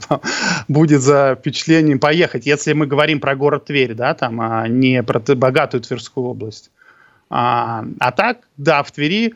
будет 0.67 1.01
за 1.01 1.37
впечатлением 1.39 1.99
поехать. 1.99 2.45
Если 2.45 2.73
мы 2.73 2.87
говорим 2.87 3.19
про 3.19 3.35
город 3.35 3.65
Тверь, 3.65 3.93
да, 3.93 4.13
там, 4.13 4.41
а 4.41 4.67
не 4.67 5.03
про 5.03 5.19
богатую 5.35 5.81
Тверскую 5.81 6.27
область. 6.27 6.71
А, 7.29 7.85
а 7.99 8.11
так, 8.11 8.39
да, 8.57 8.83
в 8.83 8.91
Твери 8.91 9.35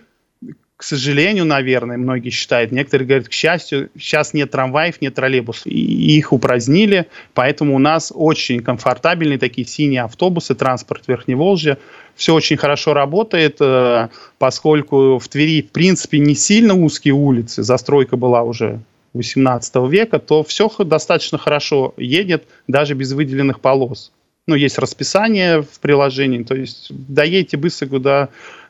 к 0.79 0.83
сожалению, 0.83 1.43
наверное, 1.43 1.97
многие 1.97 2.29
считают, 2.29 2.71
некоторые 2.71 3.05
говорят, 3.05 3.27
к 3.27 3.33
счастью, 3.33 3.89
сейчас 3.99 4.33
нет 4.33 4.51
трамваев, 4.51 5.01
нет 5.01 5.13
троллейбусов. 5.13 5.67
И 5.67 6.17
их 6.17 6.31
упразднили, 6.31 7.07
поэтому 7.33 7.75
у 7.75 7.79
нас 7.79 8.13
очень 8.15 8.61
комфортабельные 8.61 9.37
такие 9.37 9.67
синие 9.67 10.03
автобусы, 10.03 10.55
транспорт 10.55 11.03
Верхневолжья. 11.05 11.77
Все 12.15 12.33
очень 12.33 12.55
хорошо 12.55 12.93
работает, 12.93 13.57
э, 13.59 14.07
поскольку 14.37 15.19
в 15.19 15.27
Твери, 15.27 15.63
в 15.63 15.71
принципе, 15.71 16.17
не 16.19 16.33
сильно 16.33 16.73
узкие 16.75 17.13
улицы, 17.13 17.61
застройка 17.61 18.15
была 18.15 18.43
уже 18.43 18.79
18 19.15 19.75
века, 19.89 20.17
то 20.17 20.45
все 20.45 20.69
достаточно 20.69 21.37
хорошо 21.37 21.93
едет, 21.97 22.45
даже 22.69 22.93
без 22.93 23.11
выделенных 23.11 23.59
полос. 23.59 24.13
Ну, 24.47 24.55
есть 24.55 24.79
расписание 24.79 25.61
в 25.61 25.81
приложении, 25.81 26.41
то 26.43 26.55
есть 26.55 26.87
доедете 26.89 27.57
быстро, 27.57 27.87
куда 27.87 28.29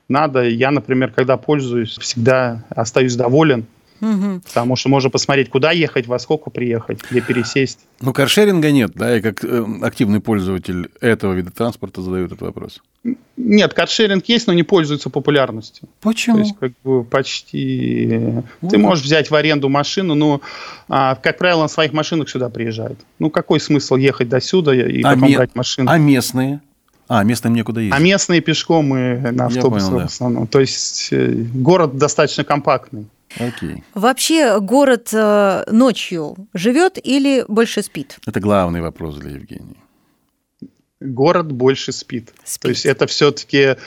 надо. 0.10 0.43
Я, 0.48 0.72
например, 0.72 1.12
когда 1.12 1.38
пользуюсь, 1.38 1.98
всегда 2.00 2.65
остаюсь 2.69 3.15
доволен, 3.15 3.65
Мгм. 4.02 4.41
потому 4.41 4.76
что 4.78 4.88
можно 4.89 5.10
посмотреть, 5.10 5.50
куда 5.50 5.72
ехать, 5.72 6.08
во 6.08 6.19
сколько 6.19 6.50
приехать, 6.50 7.00
где 7.12 7.19
пересесть. 7.19 7.80
Ну, 8.00 8.13
каршеринга 8.13 8.72
нет, 8.72 8.91
да, 8.95 9.17
и 9.17 9.22
как 9.22 9.43
э, 9.43 9.65
активный 9.82 10.22
пользователь 10.22 10.89
этого 11.02 11.34
вида 11.34 11.52
транспорта 11.52 12.02
задаю 12.02 12.26
этот 12.28 12.39
вопрос. 12.41 12.82
Нет, 13.36 13.74
каршеринг 13.74 14.26
есть, 14.28 14.48
но 14.48 14.54
не 14.54 14.63
пользуется 14.63 15.10
популярностью. 15.10 15.88
То 16.02 16.10
Почему? 16.10 16.39
есть, 16.39 16.56
как 16.60 16.72
бы 16.84 17.04
почти... 17.04 18.19
Вот 18.62 18.69
Ты 18.72 18.78
как. 18.78 18.86
можешь 18.86 19.04
взять 19.04 19.30
в 19.32 19.36
аренду 19.36 19.67
машину, 19.69 20.15
но, 20.15 20.41
а, 20.88 21.15
как 21.15 21.38
правило, 21.38 21.63
на 21.63 21.67
своих 21.67 21.91
машинах 21.93 22.30
сюда 22.30 22.50
приезжают. 22.50 23.00
Ну, 23.19 23.30
какой 23.30 23.60
смысл 23.60 23.95
ехать 23.98 24.30
до 24.30 24.39
сюда 24.41 24.74
и 24.76 25.02
А 25.02 25.13
потом 25.13 25.30
ме- 25.30 25.36
брать 25.36 25.56
машину? 25.56 25.89
А 25.91 25.98
местные? 25.98 26.62
А, 27.10 27.24
местным 27.24 27.56
некуда 27.56 27.82
ездить. 27.82 28.00
А 28.00 28.00
местные 28.00 28.39
пешком 28.39 28.95
и 28.95 29.32
на 29.32 29.48
автобусах 29.48 29.89
понял, 29.89 30.00
да. 30.02 30.08
в 30.08 30.12
основном. 30.12 30.48
То 30.48 30.60
есть 30.60 31.10
э, 31.12 31.32
город 31.54 31.98
достаточно 31.98 32.43
компактный. 32.43 33.08
Окей. 33.39 33.84
Вообще 33.95 34.60
город 34.60 35.10
э, 35.12 35.63
ночью 35.72 36.36
живет 36.54 37.00
или 37.04 37.43
больше 37.48 37.82
спит? 37.82 38.19
Это 38.28 38.39
главный 38.39 38.82
вопрос 38.82 39.17
для 39.17 39.32
Евгении. 39.32 39.78
Город 41.00 41.52
больше 41.52 41.91
спит. 41.91 42.32
Спит. 42.43 42.62
То 42.62 42.69
есть 42.69 42.86
это 42.86 43.08
все-таки 43.08 43.78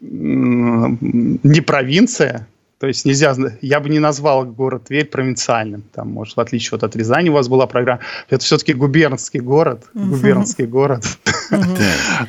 не 0.00 1.60
провинция. 1.60 2.48
То 2.78 2.86
есть 2.86 3.04
нельзя, 3.04 3.34
я 3.60 3.80
бы 3.80 3.88
не 3.88 3.98
назвал 3.98 4.44
город 4.44 4.84
Тверь 4.84 5.06
провинциальным. 5.06 5.82
Там, 5.92 6.12
может, 6.12 6.36
в 6.36 6.40
отличие 6.40 6.70
вот 6.72 6.84
от 6.84 6.94
Рязани 6.94 7.28
у 7.28 7.32
вас 7.32 7.48
была 7.48 7.66
программа. 7.66 8.00
Это 8.30 8.44
все-таки 8.44 8.72
губернский 8.72 9.40
город. 9.40 9.86
Губернский 9.94 10.66
город. 10.66 11.04
Так. 11.50 11.66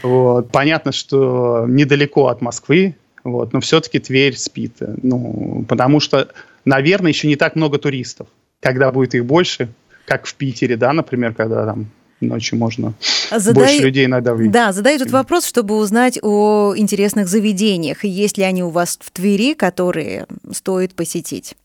Вот. 0.01 0.51
Понятно, 0.51 0.91
что 0.91 1.65
недалеко 1.67 2.27
от 2.27 2.41
Москвы, 2.41 2.95
вот, 3.23 3.53
но 3.53 3.59
все-таки 3.59 3.99
Тверь 3.99 4.35
спит. 4.37 4.77
Ну, 4.79 5.65
потому 5.67 5.99
что, 5.99 6.29
наверное, 6.65 7.11
еще 7.11 7.27
не 7.27 7.35
так 7.35 7.55
много 7.55 7.77
туристов. 7.77 8.27
Когда 8.59 8.91
будет 8.91 9.13
их 9.13 9.25
больше, 9.25 9.69
как 10.05 10.25
в 10.25 10.33
Питере, 10.33 10.77
да, 10.77 10.93
например, 10.93 11.33
когда 11.35 11.65
там 11.65 11.87
ночью 12.21 12.57
можно 12.57 12.93
Задай- 13.31 13.53
больше 13.53 13.79
людей 13.79 14.05
иногда 14.05 14.33
увидеть. 14.33 14.51
Да, 14.51 14.71
задаю 14.71 14.97
этот 14.97 15.11
вопрос, 15.11 15.45
чтобы 15.45 15.75
узнать 15.77 16.19
о 16.21 16.73
интересных 16.75 17.27
заведениях. 17.27 18.05
И 18.05 18.09
есть 18.09 18.37
ли 18.37 18.43
они 18.43 18.63
у 18.63 18.69
вас 18.69 18.97
в 19.01 19.11
Твери, 19.11 19.53
которые 19.53 20.27
стоит 20.51 20.93
посетить? 20.93 21.55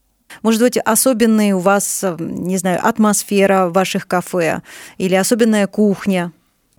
Может 0.42 0.60
быть, 0.60 0.78
особенная 0.78 1.54
у 1.54 1.58
вас, 1.58 2.00
э, 2.02 2.16
не 2.18 2.56
знаю, 2.56 2.80
атмосфера 2.82 3.68
ваших 3.68 4.06
кафе 4.06 4.62
или 4.98 5.14
особенная 5.14 5.66
кухня? 5.66 6.32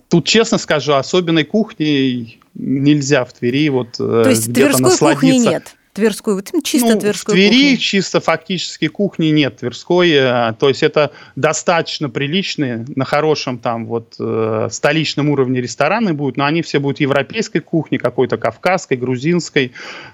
Тут, 0.09 0.25
честно 0.25 0.57
скажу, 0.57 0.93
особенной 0.93 1.45
кухни 1.45 2.39
нельзя 2.53 3.25
в 3.25 3.33
Твери 3.33 3.69
вот 3.69 3.95
э, 3.99 4.21
То 4.23 4.29
есть 4.29 4.53
тверской 4.53 4.97
кухни 4.97 5.37
нет? 5.37 5.75
Тверской, 5.95 6.35
вот 6.35 6.51
чисто 6.63 6.95
Ну, 6.95 6.99
тверской 6.99 7.33
в 7.33 7.37
Твери 7.37 7.71
кухни. 7.71 7.75
чисто 7.77 8.19
фактически 8.19 8.89
кухни 8.89 9.27
нет 9.27 9.57
тверской, 9.57 10.11
э, 10.11 10.53
то 10.59 10.67
есть 10.67 10.83
это 10.83 11.11
достаточно 11.37 12.09
приличные, 12.09 12.85
на 12.95 13.05
хорошем 13.05 13.57
там 13.57 13.85
вот 13.85 14.15
э, 14.19 14.67
столичном 14.69 15.29
уровне 15.29 15.61
рестораны 15.61 16.13
будут, 16.13 16.35
но 16.35 16.43
они 16.43 16.61
все 16.63 16.79
будут 16.79 16.99
европейской 16.99 17.59
кухни, 17.59 17.95
какой-то 17.95 18.37
кавказской, 18.37 18.97
грузинской, 18.97 19.71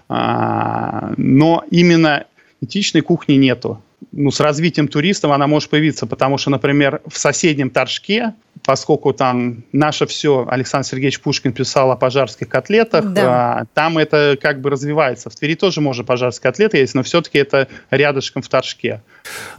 а, 0.07 1.13
но 1.17 1.63
именно 1.71 2.25
этичной 2.61 3.01
кухни 3.01 3.33
нету. 3.33 3.81
Ну, 4.11 4.31
с 4.31 4.39
развитием 4.39 4.87
туристов 4.87 5.31
она 5.31 5.47
может 5.47 5.69
появиться, 5.69 6.05
потому 6.05 6.37
что, 6.37 6.49
например, 6.49 7.01
в 7.07 7.17
соседнем 7.17 7.69
Торжке, 7.69 8.33
поскольку 8.63 9.13
там 9.13 9.63
наше 9.71 10.05
все, 10.05 10.47
Александр 10.49 10.87
Сергеевич 10.87 11.21
Пушкин 11.21 11.53
писал 11.53 11.91
о 11.91 11.95
пожарских 11.95 12.49
котлетах, 12.49 13.13
да. 13.13 13.59
а, 13.59 13.65
там 13.73 13.97
это 13.97 14.37
как 14.41 14.61
бы 14.61 14.69
развивается. 14.69 15.29
В 15.29 15.35
Твери 15.35 15.55
тоже 15.55 15.81
можно 15.81 16.03
пожарские 16.03 16.51
котлеты 16.51 16.77
есть, 16.77 16.95
но 16.95 17.03
все-таки 17.03 17.37
это 17.37 17.67
рядышком 17.89 18.41
в 18.41 18.49
Торжке. 18.49 19.01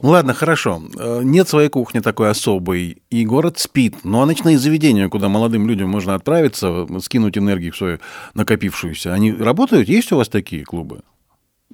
Ну 0.03 0.11
ладно, 0.11 0.35
хорошо. 0.35 0.83
Э, 0.99 1.21
нет 1.23 1.49
своей 1.49 1.69
кухни 1.69 2.01
такой 2.01 2.31
особой, 2.31 3.03
и 3.11 3.25
город 3.25 3.59
спит. 3.59 3.97
Ну 4.05 4.21
а 4.21 4.27
ночные 4.27 4.59
заведения, 4.59 5.09
куда 5.09 5.29
молодым 5.29 5.69
людям 5.69 5.89
можно 5.89 6.15
отправиться, 6.15 6.87
скинуть 7.01 7.39
энергию 7.39 7.73
свою 7.73 7.99
накопившуюся, 8.35 9.13
они 9.13 9.33
работают? 9.33 9.89
Есть 9.89 10.13
у 10.13 10.17
вас 10.17 10.29
такие 10.29 10.65
клубы? 10.65 11.03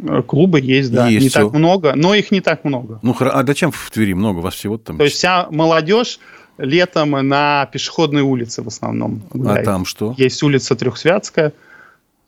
Э, 0.01 0.23
клубы 0.23 0.61
есть, 0.61 0.93
да. 0.93 1.09
Есть 1.09 1.23
не 1.23 1.29
все. 1.29 1.45
так 1.45 1.53
много, 1.53 1.95
но 1.97 2.15
их 2.15 2.31
не 2.31 2.41
так 2.41 2.65
много. 2.65 3.01
Ну, 3.03 3.17
а 3.21 3.45
зачем 3.47 3.73
в 3.73 3.91
Твери 3.91 4.13
много? 4.13 4.39
У 4.39 4.41
вас 4.43 4.55
всего 4.55 4.79
там... 4.79 4.99
То 4.99 5.05
есть 5.05 5.17
вся 5.17 5.49
молодежь 5.51 6.21
летом 6.59 7.11
на 7.11 7.67
пешеходной 7.73 8.23
улице 8.23 8.63
в 8.63 8.69
основном 8.69 9.23
гуляет. 9.31 9.67
А 9.67 9.73
там 9.73 9.85
что? 9.85 10.15
Есть 10.17 10.43
улица 10.43 10.77
Трехсвятская, 10.77 11.53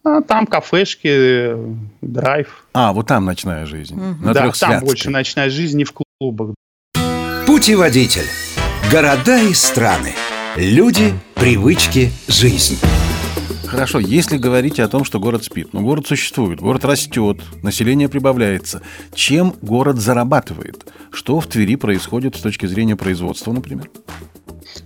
а 0.04 0.22
там 0.22 0.46
кафешки, 0.46 1.54
драйв. 2.00 2.64
А, 2.72 2.92
вот 2.92 3.06
там 3.06 3.24
ночная 3.24 3.66
жизнь. 3.66 3.96
Угу. 3.96 4.24
На 4.24 4.34
да, 4.34 4.50
там 4.50 4.80
больше 4.80 5.10
ночная 5.10 5.50
жизнь, 5.50 5.76
не 5.76 5.84
в 5.84 5.92
клубах. 5.92 6.54
Путеводитель. 7.46 8.26
Города 8.90 9.38
и 9.38 9.52
страны. 9.54 10.14
Люди, 10.56 11.12
привычки, 11.34 12.10
жизнь. 12.26 12.78
Хорошо, 13.70 14.00
если 14.00 14.36
говорить 14.36 14.80
о 14.80 14.88
том, 14.88 15.04
что 15.04 15.20
город 15.20 15.44
спит, 15.44 15.72
но 15.72 15.80
город 15.80 16.04
существует, 16.04 16.60
город 16.60 16.84
растет, 16.84 17.38
население 17.62 18.08
прибавляется, 18.08 18.82
чем 19.14 19.54
город 19.62 19.98
зарабатывает? 19.98 20.86
Что 21.12 21.38
в 21.38 21.46
Твери 21.46 21.76
происходит 21.76 22.34
с 22.34 22.40
точки 22.40 22.66
зрения 22.66 22.96
производства, 22.96 23.52
например? 23.52 23.88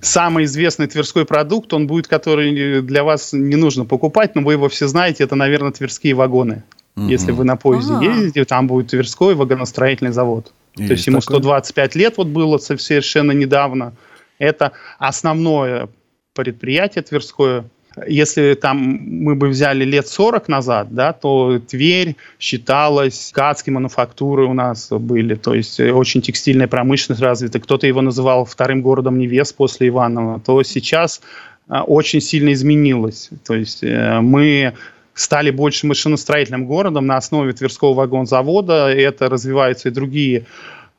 Самый 0.02 0.44
известный 0.44 0.86
тверской 0.86 1.24
продукт, 1.24 1.72
он 1.72 1.86
будет, 1.86 2.08
который 2.08 2.82
для 2.82 3.04
вас 3.04 3.32
не 3.32 3.56
нужно 3.56 3.86
покупать, 3.86 4.34
но 4.34 4.42
вы 4.42 4.52
его 4.52 4.68
все 4.68 4.86
знаете, 4.86 5.24
это, 5.24 5.34
наверное, 5.34 5.72
тверские 5.72 6.14
вагоны. 6.14 6.62
Угу. 6.96 7.06
Если 7.06 7.32
вы 7.32 7.44
на 7.44 7.56
поезде 7.56 7.94
А-а-а. 7.94 8.04
ездите, 8.04 8.44
там 8.44 8.66
будет 8.66 8.88
Тверской 8.88 9.34
вагоностроительный 9.34 10.12
завод. 10.12 10.52
Есть 10.76 10.88
То 10.88 10.92
есть 10.92 11.06
ему 11.06 11.20
такое? 11.20 11.38
125 11.38 11.94
лет 11.94 12.18
вот 12.18 12.26
было 12.26 12.58
совершенно 12.58 13.32
недавно. 13.32 13.94
Это 14.38 14.72
основное 14.98 15.88
предприятие 16.34 17.02
Тверское, 17.02 17.64
если 18.06 18.54
там 18.54 18.78
мы 18.78 19.34
бы 19.34 19.48
взяли 19.48 19.84
лет 19.84 20.08
40 20.08 20.48
назад, 20.48 20.88
да, 20.90 21.12
то 21.12 21.58
Тверь 21.58 22.16
считалась, 22.38 23.30
ткацкие 23.30 23.72
мануфактуры 23.74 24.46
у 24.46 24.54
нас 24.54 24.88
были, 24.90 25.34
то 25.34 25.54
есть 25.54 25.78
э, 25.80 25.92
очень 25.92 26.20
текстильная 26.20 26.66
промышленность 26.66 27.22
развита. 27.22 27.60
Кто-то 27.60 27.86
его 27.86 28.02
называл 28.02 28.44
вторым 28.44 28.82
городом 28.82 29.18
невест 29.18 29.54
после 29.56 29.88
Иванова. 29.88 30.40
То 30.40 30.62
сейчас 30.62 31.20
э, 31.68 31.78
очень 31.78 32.20
сильно 32.20 32.52
изменилось. 32.52 33.30
То 33.46 33.54
есть 33.54 33.82
э, 33.82 34.20
мы 34.20 34.74
стали 35.14 35.50
больше 35.50 35.86
машиностроительным 35.86 36.66
городом 36.66 37.06
на 37.06 37.16
основе 37.16 37.52
Тверского 37.52 37.94
вагонзавода. 37.94 38.88
Это 38.88 39.28
развиваются 39.28 39.88
и 39.88 39.92
другие 39.92 40.46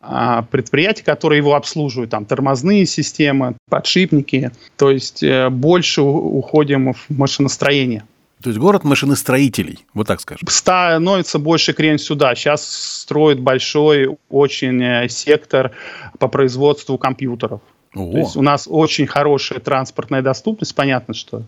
а, 0.07 0.43
предприятия, 0.43 1.03
которые 1.03 1.37
его 1.37 1.55
обслуживают, 1.55 2.11
там 2.11 2.25
тормозные 2.25 2.85
системы, 2.85 3.55
подшипники, 3.69 4.51
то 4.77 4.91
есть 4.91 5.23
э, 5.23 5.49
больше 5.49 6.01
уходим 6.01 6.93
в 6.93 7.09
машиностроение. 7.09 8.03
То 8.43 8.49
есть 8.49 8.59
город 8.59 8.83
машиностроителей, 8.83 9.79
вот 9.95 10.07
так 10.07 10.21
скажем. 10.21 10.47
Становится 10.47 11.39
больше 11.39 11.73
крен 11.73 11.97
сюда. 11.97 12.35
Сейчас 12.35 12.63
строят 13.01 13.39
большой 13.39 14.17
очень 14.29 14.83
э, 14.83 15.09
сектор 15.09 15.71
по 16.19 16.27
производству 16.27 16.99
компьютеров. 16.99 17.61
Ого. 17.95 18.11
То 18.11 18.17
есть 18.19 18.35
у 18.35 18.43
нас 18.43 18.67
очень 18.69 19.07
хорошая 19.07 19.59
транспортная 19.59 20.21
доступность, 20.21 20.75
понятно, 20.75 21.15
что 21.15 21.43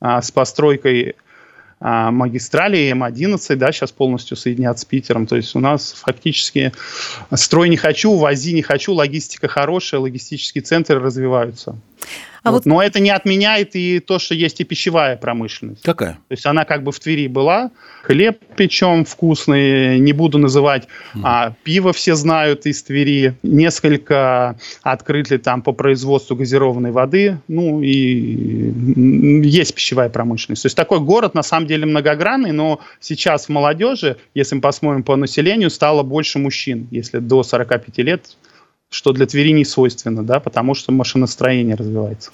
а, 0.00 0.20
с 0.22 0.32
постройкой 0.32 1.14
а, 1.80 2.10
магистрали 2.10 2.92
М11, 2.92 3.56
да, 3.56 3.72
сейчас 3.72 3.90
полностью 3.90 4.36
соединят 4.36 4.78
с 4.78 4.84
Питером. 4.84 5.26
То 5.26 5.36
есть 5.36 5.56
у 5.56 5.60
нас 5.60 5.92
фактически 5.92 6.72
строй 7.34 7.70
не 7.70 7.76
хочу, 7.78 8.14
вози 8.14 8.52
не 8.52 8.62
хочу, 8.62 8.92
логистика 8.92 9.48
хорошая, 9.48 10.00
логистические 10.00 10.62
центры 10.62 11.00
развиваются. 11.00 11.76
А 12.42 12.50
вот. 12.50 12.60
Вот. 12.60 12.66
Но 12.66 12.82
это 12.82 13.00
не 13.00 13.10
отменяет 13.10 13.74
и 13.74 14.00
то, 14.00 14.18
что 14.18 14.34
есть 14.34 14.60
и 14.60 14.64
пищевая 14.64 15.16
промышленность. 15.16 15.82
Какая? 15.82 16.12
То 16.12 16.32
есть 16.32 16.46
она 16.46 16.64
как 16.64 16.82
бы 16.82 16.92
в 16.92 17.00
Твери 17.00 17.26
была, 17.26 17.70
хлеб 18.02 18.38
печем 18.56 19.04
вкусный, 19.04 19.98
не 19.98 20.12
буду 20.12 20.38
называть, 20.38 20.88
mm. 21.14 21.20
а 21.24 21.54
пиво 21.64 21.92
все 21.92 22.14
знают 22.14 22.66
из 22.66 22.82
Твери, 22.82 23.34
несколько 23.42 24.58
открыли 24.82 25.38
там 25.38 25.62
по 25.62 25.72
производству 25.72 26.36
газированной 26.36 26.90
воды, 26.90 27.38
ну 27.48 27.80
и 27.82 28.72
есть 29.46 29.74
пищевая 29.74 30.08
промышленность. 30.08 30.62
То 30.62 30.66
есть 30.66 30.76
такой 30.76 31.00
город 31.00 31.34
на 31.34 31.42
самом 31.42 31.66
деле 31.66 31.86
многогранный, 31.86 32.52
но 32.52 32.80
сейчас 33.00 33.46
в 33.46 33.48
молодежи, 33.48 34.16
если 34.34 34.56
мы 34.56 34.60
посмотрим 34.60 35.02
по 35.02 35.16
населению, 35.16 35.70
стало 35.70 36.02
больше 36.02 36.38
мужчин, 36.38 36.88
если 36.90 37.18
до 37.18 37.42
45 37.42 37.98
лет 37.98 38.36
что 38.90 39.12
для 39.12 39.26
Твери 39.26 39.52
не 39.52 39.64
свойственно, 39.64 40.24
да, 40.24 40.40
потому 40.40 40.74
что 40.74 40.92
машиностроение 40.92 41.76
развивается. 41.76 42.30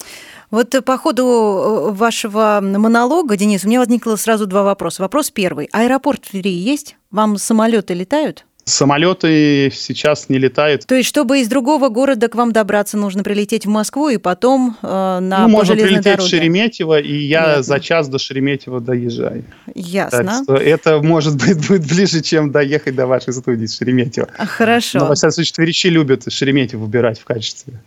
Вот 0.49 0.73
по 0.83 0.97
ходу 0.97 1.23
э, 1.23 1.91
вашего 1.91 2.59
монолога, 2.61 3.37
Денис, 3.37 3.63
у 3.63 3.67
меня 3.67 3.79
возникло 3.79 4.15
сразу 4.15 4.47
два 4.47 4.63
вопроса. 4.63 5.03
Вопрос 5.03 5.29
первый. 5.29 5.69
Аэропорт 5.71 6.21
Твери 6.23 6.49
есть? 6.49 6.97
Вам 7.11 7.37
самолеты 7.37 7.93
летают? 7.93 8.46
Самолеты 8.67 9.71
сейчас 9.73 10.27
не 10.27 10.37
летают. 10.37 10.85
То 10.85 10.95
есть, 10.95 11.07
чтобы 11.07 11.39
из 11.39 11.47
другого 11.47 11.87
города 11.87 12.27
к 12.27 12.35
вам 12.35 12.51
добраться, 12.51 12.97
нужно 12.97 13.23
прилететь 13.23 13.65
в 13.65 13.69
Москву 13.69 14.09
и 14.09 14.17
потом 14.17 14.75
э, 14.81 14.87
на 15.21 15.47
ну, 15.47 15.47
можно 15.47 15.73
прилететь 15.73 16.03
дороге. 16.03 16.23
в 16.23 16.27
Шереметьево, 16.27 16.99
и 16.99 17.15
я 17.15 17.55
Ясно. 17.55 17.63
за 17.63 17.79
час 17.79 18.09
до 18.09 18.19
Шереметьево 18.19 18.81
доезжаю. 18.81 19.45
Ясно. 19.73 20.23
Так 20.25 20.43
что 20.43 20.55
это, 20.55 21.01
может 21.01 21.37
быть, 21.37 21.65
будет 21.69 21.87
ближе, 21.87 22.21
чем 22.21 22.51
доехать 22.51 22.93
до 22.93 23.07
вашей 23.07 23.31
студии 23.31 23.67
с 23.67 23.77
Шереметьево. 23.77 24.27
А, 24.37 24.45
хорошо. 24.45 24.99
Но, 24.99 25.05
во 25.05 25.15
всяком 25.15 25.31
случае, 25.31 25.53
тверичи 25.53 25.87
любят 25.87 26.29
Шереметьево 26.29 26.81
выбирать 26.81 27.21
в 27.21 27.23
качестве. 27.23 27.81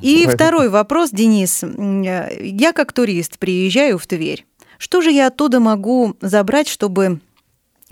И 0.00 0.26
Поэтому. 0.26 0.34
второй 0.36 0.68
вопрос, 0.68 1.10
Денис. 1.10 1.64
Я 1.64 2.72
как 2.72 2.92
турист 2.92 3.36
приезжаю 3.40 3.98
в 3.98 4.06
Тверь. 4.06 4.46
Что 4.78 5.00
же 5.00 5.10
я 5.10 5.26
оттуда 5.26 5.58
могу 5.58 6.14
забрать, 6.20 6.68
чтобы 6.68 7.18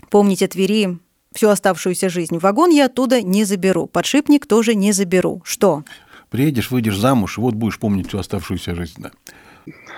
помнить 0.09 0.41
о 0.41 0.47
Твери 0.47 0.99
всю 1.33 1.49
оставшуюся 1.49 2.09
жизнь. 2.09 2.37
Вагон 2.37 2.69
я 2.69 2.85
оттуда 2.85 3.21
не 3.21 3.43
заберу, 3.43 3.87
подшипник 3.87 4.45
тоже 4.45 4.75
не 4.75 4.91
заберу. 4.91 5.41
Что? 5.45 5.83
Приедешь, 6.29 6.71
выйдешь 6.71 6.97
замуж, 6.97 7.37
и 7.37 7.41
вот 7.41 7.55
будешь 7.55 7.79
помнить 7.79 8.07
всю 8.07 8.19
оставшуюся 8.19 8.75
жизнь. 8.75 8.95
Да. 8.97 9.11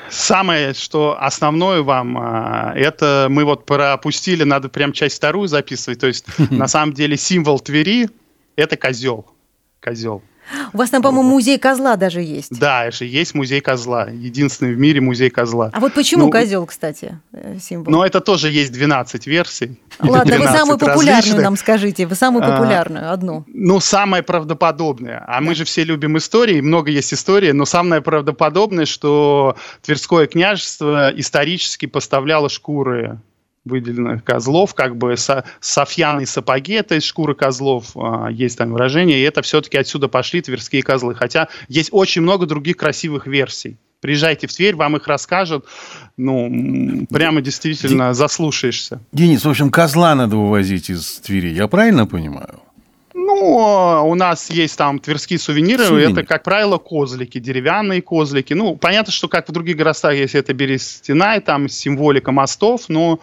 Самое, 0.09 0.73
что 0.73 1.17
основное 1.21 1.81
вам, 1.81 2.17
а, 2.17 2.73
это 2.75 3.27
мы 3.29 3.45
вот 3.45 3.65
пропустили, 3.65 4.43
надо 4.43 4.67
прям 4.67 4.91
часть 4.91 5.17
вторую 5.17 5.47
записывать. 5.47 5.99
То 5.99 6.07
есть, 6.07 6.25
на 6.51 6.67
самом 6.67 6.93
деле, 6.93 7.17
символ 7.17 7.59
Твери– 7.59 8.09
это 8.55 8.75
козел. 8.75 9.25
Козел. 9.79 10.21
У 10.73 10.77
вас 10.77 10.89
там, 10.89 11.01
по-моему, 11.01 11.29
музей 11.29 11.57
козла 11.57 11.95
даже 11.95 12.21
есть. 12.21 12.57
Да, 12.59 12.91
же 12.91 13.05
есть 13.05 13.33
музей 13.35 13.61
козла. 13.61 14.07
Единственный 14.09 14.73
в 14.73 14.79
мире 14.79 15.01
музей 15.01 15.29
козла. 15.29 15.69
А 15.73 15.79
вот 15.79 15.93
почему 15.93 16.25
ну, 16.25 16.31
козел, 16.31 16.65
кстати, 16.65 17.19
э, 17.33 17.57
символ? 17.59 17.91
Ну, 17.91 18.03
это 18.03 18.21
тоже 18.21 18.49
есть 18.49 18.71
12 18.71 19.27
версий. 19.27 19.79
Ладно, 19.99 20.37
вы 20.37 20.45
самую 20.45 20.77
популярную 20.77 21.15
различных. 21.15 21.43
нам 21.43 21.57
скажите. 21.57 22.05
Вы 22.05 22.15
самую 22.15 22.43
а, 22.43 22.51
популярную, 22.51 23.11
одну. 23.11 23.45
Ну, 23.47 23.79
самое 23.79 24.23
правдоподобное. 24.23 25.23
А 25.27 25.39
да. 25.39 25.41
мы 25.41 25.55
же 25.55 25.65
все 25.65 25.83
любим 25.83 26.17
истории, 26.17 26.61
много 26.61 26.91
есть 26.91 27.13
истории, 27.13 27.51
но 27.51 27.65
самое 27.65 28.01
правдоподобное, 28.01 28.85
что 28.85 29.55
Тверское 29.81 30.27
княжество 30.27 31.11
исторически 31.15 31.85
поставляло 31.85 32.49
шкуры 32.49 33.19
выделенных 33.65 34.24
козлов, 34.24 34.74
как 34.74 34.97
бы 34.97 35.15
со, 35.17 35.43
софьяные 35.60 36.26
сапоги, 36.26 36.74
это 36.74 36.95
из 36.95 37.04
шкуры 37.04 37.36
козлов, 37.36 37.91
а, 37.95 38.28
есть 38.30 38.58
там 38.58 38.71
выражение, 38.71 39.19
и 39.19 39.24
это 39.24 39.41
все-таки 39.41 39.78
отсюда 39.78 40.08
пошли 40.08 40.41
тверские 40.41 40.84
козлы. 40.84 41.15
Хотя 41.15 41.47
есть 41.67 41.89
очень 41.91 42.21
много 42.21 42.45
других 42.45 42.78
красивых 42.78 43.28
версий. 43.28 43.78
Приезжайте 44.02 44.47
в 44.47 44.54
Тверь, 44.54 44.76
вам 44.76 44.97
их 44.97 45.08
расскажут. 45.08 45.65
Ну, 46.17 47.06
прямо 47.12 47.41
действительно 47.41 48.10
Ди... 48.10 48.15
заслушаешься. 48.15 49.00
Денис, 49.12 49.45
в 49.45 49.50
общем, 49.50 49.69
козла 49.69 50.15
надо 50.15 50.38
увозить 50.38 50.89
из 50.89 51.19
Твери, 51.19 51.50
я 51.50 51.67
правильно 51.67 52.08
понимаю? 52.08 52.60
Ну, 53.13 54.08
у 54.10 54.15
нас 54.15 54.50
есть 54.50 54.78
там 54.78 55.00
тверские 55.00 55.38
сувениры. 55.38 55.86
Сувенир. 55.86 56.12
Это, 56.12 56.24
как 56.24 56.43
правило, 56.43 56.78
козлики, 56.78 57.39
деревянные 57.39 58.02
козлики. 58.02 58.54
Ну, 58.54 58.76
понятно, 58.76 59.13
что 59.13 59.28
как 59.28 59.47
в 59.47 59.52
других 59.52 59.78
городах, 59.78 60.13
если 60.13 60.39
это 60.39 60.54
берестяная, 60.54 61.39
там 61.39 61.69
символика 61.69 62.32
мостов, 62.32 62.86
но 62.88 63.19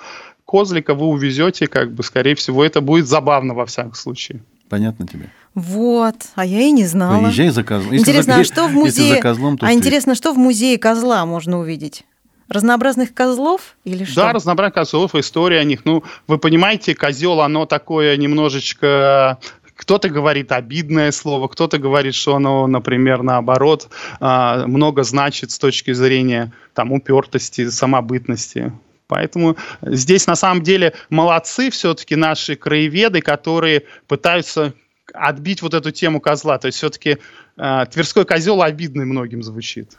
козлика 0.48 0.94
вы 0.94 1.06
увезете, 1.06 1.66
как 1.66 1.92
бы, 1.92 2.02
скорее 2.02 2.34
всего, 2.34 2.64
это 2.64 2.80
будет 2.80 3.06
забавно 3.06 3.52
во 3.52 3.66
всяком 3.66 3.94
случае. 3.94 4.42
Понятно 4.70 5.06
тебе? 5.06 5.30
Вот, 5.54 6.16
а 6.34 6.44
я 6.44 6.60
и 6.60 6.70
не 6.70 6.86
знала. 6.86 7.22
Поезжай 7.22 7.50
за 7.50 7.62
козлом. 7.64 7.94
Интересно, 7.94 8.34
за, 8.34 8.40
а 8.40 8.44
что 8.44 8.68
в 8.68 8.72
музее? 8.72 9.16
За 9.16 9.20
козлом, 9.20 9.58
а 9.60 9.72
интересно, 9.72 10.14
что 10.14 10.32
в 10.32 10.38
музее 10.38 10.78
козла 10.78 11.24
можно 11.26 11.58
увидеть? 11.58 12.04
Разнообразных 12.48 13.12
козлов 13.12 13.76
или 13.84 14.04
что? 14.04 14.22
Да, 14.22 14.32
разнообразных 14.32 14.74
козлов, 14.74 15.14
история 15.14 15.60
о 15.60 15.64
них. 15.64 15.84
Ну, 15.84 16.02
вы 16.26 16.38
понимаете, 16.38 16.94
козел, 16.94 17.40
оно 17.40 17.66
такое 17.66 18.16
немножечко 18.16 19.38
кто-то 19.78 20.08
говорит 20.08 20.50
обидное 20.50 21.12
слово, 21.12 21.46
кто-то 21.46 21.78
говорит, 21.78 22.14
что 22.14 22.34
оно, 22.34 22.66
например, 22.66 23.22
наоборот, 23.22 23.88
а, 24.18 24.66
много 24.66 25.04
значит 25.04 25.52
с 25.52 25.58
точки 25.58 25.92
зрения 25.92 26.52
там, 26.74 26.90
упертости, 26.90 27.68
самобытности. 27.70 28.72
Поэтому 29.08 29.56
здесь 29.82 30.26
на 30.26 30.36
самом 30.36 30.62
деле 30.62 30.92
молодцы 31.10 31.70
все-таки 31.70 32.14
наши 32.14 32.54
краеведы, 32.54 33.20
которые 33.20 33.84
пытаются 34.06 34.74
отбить 35.14 35.62
вот 35.62 35.74
эту 35.74 35.90
тему 35.90 36.20
козла. 36.20 36.58
То 36.58 36.66
есть 36.66 36.78
все-таки 36.78 37.18
э, 37.56 37.86
Тверской 37.90 38.26
козел 38.26 38.62
обидный 38.62 39.06
многим 39.06 39.42
звучит. 39.42 39.96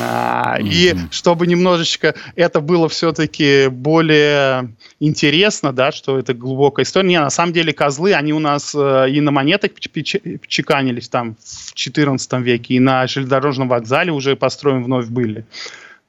А, 0.00 0.56
и 0.60 0.94
чтобы 1.10 1.46
немножечко 1.46 2.14
это 2.34 2.60
было 2.60 2.88
все-таки 2.88 3.68
более 3.68 4.74
интересно, 4.98 5.72
да, 5.72 5.92
что 5.92 6.18
это 6.18 6.32
глубокая 6.32 6.84
история. 6.84 7.08
Не, 7.08 7.20
на 7.20 7.30
самом 7.30 7.52
деле 7.52 7.74
козлы, 7.74 8.14
они 8.14 8.32
у 8.32 8.38
нас 8.38 8.74
э, 8.74 9.10
и 9.10 9.20
на 9.20 9.30
монетах 9.30 9.72
чеканились 9.78 11.10
там 11.10 11.36
в 11.36 11.74
XIV 11.74 12.42
веке, 12.42 12.74
и 12.74 12.80
на 12.80 13.06
железнодорожном 13.06 13.68
вокзале 13.68 14.12
уже 14.12 14.34
построен 14.34 14.82
вновь 14.82 15.08
были. 15.08 15.44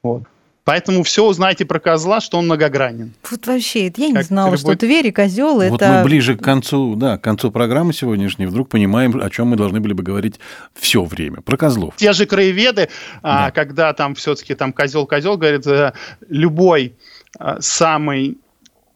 Вот. 0.02 0.24
Поэтому 0.64 1.02
все 1.02 1.24
узнаете 1.24 1.64
про 1.64 1.80
козла, 1.80 2.20
что 2.20 2.38
он 2.38 2.44
многогранен. 2.44 3.14
Вот 3.28 3.46
вообще, 3.48 3.92
я 3.96 4.08
не 4.08 4.14
как 4.14 4.24
знала, 4.24 4.54
любой... 4.54 4.58
что 4.58 4.76
Тверь 4.76 5.08
и 5.08 5.12
козел 5.12 5.54
вот 5.54 5.62
это... 5.62 5.72
Вот 5.72 5.82
мы 5.82 6.04
ближе 6.04 6.36
к 6.36 6.42
концу, 6.42 6.94
да, 6.94 7.18
к 7.18 7.20
концу 7.22 7.50
программы 7.50 7.92
сегодняшней 7.92 8.46
вдруг 8.46 8.68
понимаем, 8.68 9.20
о 9.20 9.28
чем 9.28 9.48
мы 9.48 9.56
должны 9.56 9.80
были 9.80 9.92
бы 9.92 10.04
говорить 10.04 10.38
все 10.74 11.02
время. 11.04 11.40
Про 11.40 11.56
козлов. 11.56 11.94
Те 11.96 12.12
же 12.12 12.26
краеведы, 12.26 12.90
а, 13.22 13.46
да. 13.46 13.50
когда 13.50 13.92
там 13.92 14.14
все-таки 14.14 14.54
там 14.54 14.72
козел-козел, 14.72 15.36
говорит, 15.36 15.66
э, 15.66 15.94
любой 16.28 16.94
э, 17.40 17.56
самый 17.58 18.38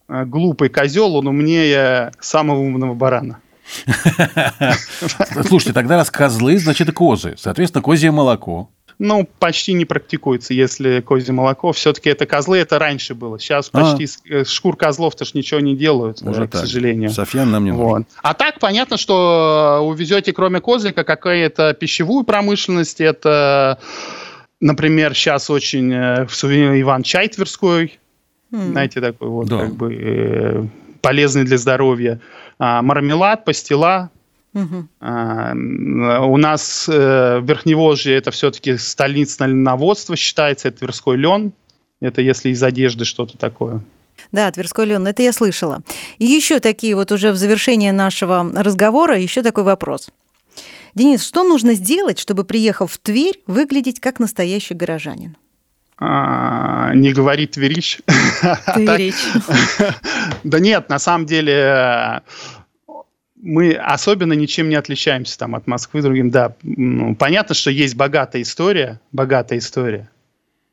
э, 0.08 0.24
глупый 0.24 0.68
козел, 0.68 1.16
он 1.16 1.26
умнее 1.26 2.12
самого 2.20 2.60
умного 2.60 2.94
барана. 2.94 3.40
Слушайте, 5.48 5.72
тогда 5.72 5.96
раз 5.96 6.12
козлы, 6.12 6.58
значит 6.58 6.92
козы. 6.92 7.34
Соответственно, 7.36 7.82
козье 7.82 8.12
молоко 8.12 8.70
ну, 8.98 9.28
почти 9.38 9.74
не 9.74 9.84
практикуется, 9.84 10.54
если 10.54 11.00
козье 11.00 11.32
молоко. 11.34 11.72
Все-таки 11.72 12.08
это 12.08 12.24
козлы, 12.26 12.58
это 12.58 12.78
раньше 12.78 13.14
было. 13.14 13.38
Сейчас 13.38 13.68
а. 13.72 13.80
почти 13.80 14.08
а. 14.30 14.44
шкур 14.44 14.76
козлов-то 14.76 15.24
ж 15.24 15.34
ничего 15.34 15.60
не 15.60 15.76
делают, 15.76 16.22
Уже 16.22 16.46
к 16.46 16.52
так. 16.52 16.62
сожалению. 16.62 17.10
Софьян 17.10 17.50
нам 17.50 17.64
не 17.64 17.72
вот. 17.72 17.88
нужен. 17.88 18.06
А 18.22 18.34
так 18.34 18.58
понятно, 18.58 18.96
что 18.96 19.82
увезете 19.86 20.32
кроме 20.32 20.60
козлика 20.60 21.04
какая-то 21.04 21.74
пищевую 21.74 22.24
промышленность, 22.24 23.00
это, 23.00 23.78
например, 24.60 25.14
сейчас 25.14 25.50
очень 25.50 25.92
э, 25.92 26.26
в 26.26 26.34
сувенир 26.34 26.80
Иван 26.80 27.02
чай 27.02 27.28
Тверской, 27.28 27.98
mm. 28.50 28.70
знаете, 28.70 29.00
такой 29.00 29.28
вот 29.28 29.48
да. 29.48 29.58
как 29.58 29.74
бы 29.74 29.94
э, 29.94 30.64
полезный 31.02 31.44
для 31.44 31.58
здоровья. 31.58 32.20
А, 32.58 32.80
мармелад, 32.80 33.44
пастила, 33.44 34.10
Угу. 34.56 34.88
А, 35.00 35.52
у 35.54 36.36
нас 36.38 36.88
э, 36.88 37.40
Верхневолжье 37.42 38.16
это 38.16 38.30
все-таки 38.30 38.78
столица 38.78 39.44
льноводства 39.44 40.16
считается, 40.16 40.68
это 40.68 40.78
Тверской 40.78 41.18
лен. 41.18 41.52
Это 42.00 42.22
если 42.22 42.50
из 42.50 42.62
одежды 42.62 43.04
что-то 43.04 43.36
такое. 43.36 43.82
Да, 44.32 44.50
Тверской 44.50 44.86
лен, 44.86 45.06
это 45.06 45.22
я 45.22 45.32
слышала. 45.32 45.82
И 46.18 46.24
еще 46.24 46.60
такие 46.60 46.94
вот 46.94 47.12
уже 47.12 47.32
в 47.32 47.36
завершение 47.36 47.92
нашего 47.92 48.50
разговора, 48.54 49.18
еще 49.18 49.42
такой 49.42 49.64
вопрос. 49.64 50.08
Денис, 50.94 51.22
что 51.22 51.44
нужно 51.44 51.74
сделать, 51.74 52.18
чтобы, 52.18 52.44
приехав 52.44 52.92
в 52.92 52.98
Тверь, 52.98 53.42
выглядеть 53.46 54.00
как 54.00 54.18
настоящий 54.20 54.72
горожанин? 54.72 55.36
А, 55.98 56.94
не 56.94 57.12
говорит 57.12 57.52
Тверич. 57.52 58.00
Тверич. 58.74 59.14
Да 60.44 60.60
нет, 60.60 60.88
на 60.88 60.98
самом 60.98 61.26
деле 61.26 62.22
мы 63.42 63.72
особенно 63.74 64.32
ничем 64.32 64.68
не 64.68 64.76
отличаемся 64.76 65.38
там 65.38 65.54
от 65.54 65.66
Москвы 65.66 66.02
другим. 66.02 66.30
Да, 66.30 66.54
ну, 66.62 67.14
понятно, 67.14 67.54
что 67.54 67.70
есть 67.70 67.94
богатая 67.94 68.42
история, 68.42 69.00
богатая 69.12 69.58
история. 69.58 70.10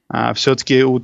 А 0.09 0.33
все-таки 0.33 0.83
у 0.83 0.99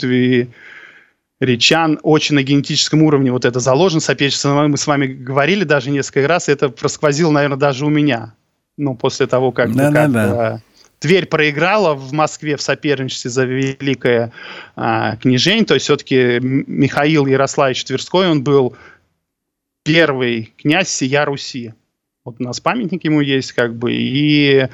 Речан 1.39 1.99
очень 2.03 2.35
на 2.35 2.43
генетическом 2.43 3.01
уровне 3.03 3.31
вот 3.31 3.45
это 3.45 3.59
заложено, 3.59 4.01
соперничество. 4.01 4.67
Мы 4.67 4.77
с 4.77 4.85
вами 4.87 5.07
говорили 5.07 5.63
даже 5.63 5.89
несколько 5.89 6.27
раз, 6.27 6.49
это 6.49 6.69
просквозило, 6.69 7.31
наверное, 7.31 7.57
даже 7.57 7.85
у 7.85 7.89
меня. 7.89 8.33
Ну, 8.77 8.95
после 8.95 9.25
того, 9.27 9.51
как, 9.51 9.73
да, 9.73 9.91
как 9.91 10.11
да, 10.11 10.27
да. 10.27 10.61
Тверь 10.99 11.27
проиграла 11.27 11.93
в 11.93 12.11
Москве 12.11 12.57
в 12.57 12.61
соперничестве 12.61 13.31
за 13.31 13.45
великое 13.45 14.33
а, 14.75 15.15
княжень, 15.15 15.65
то 15.65 15.75
есть 15.75 15.85
все-таки 15.85 16.39
Михаил 16.41 17.25
Ярославич 17.25 17.85
Тверской, 17.85 18.27
он 18.27 18.43
был 18.43 18.75
первый 19.93 20.53
князь 20.57 20.89
сия 20.89 21.25
Руси. 21.25 21.73
Вот 22.25 22.35
у 22.39 22.43
нас 22.43 22.59
памятник 22.59 23.03
ему 23.05 23.21
есть, 23.21 23.53
как 23.53 23.75
бы, 23.75 23.91
и 23.93 24.67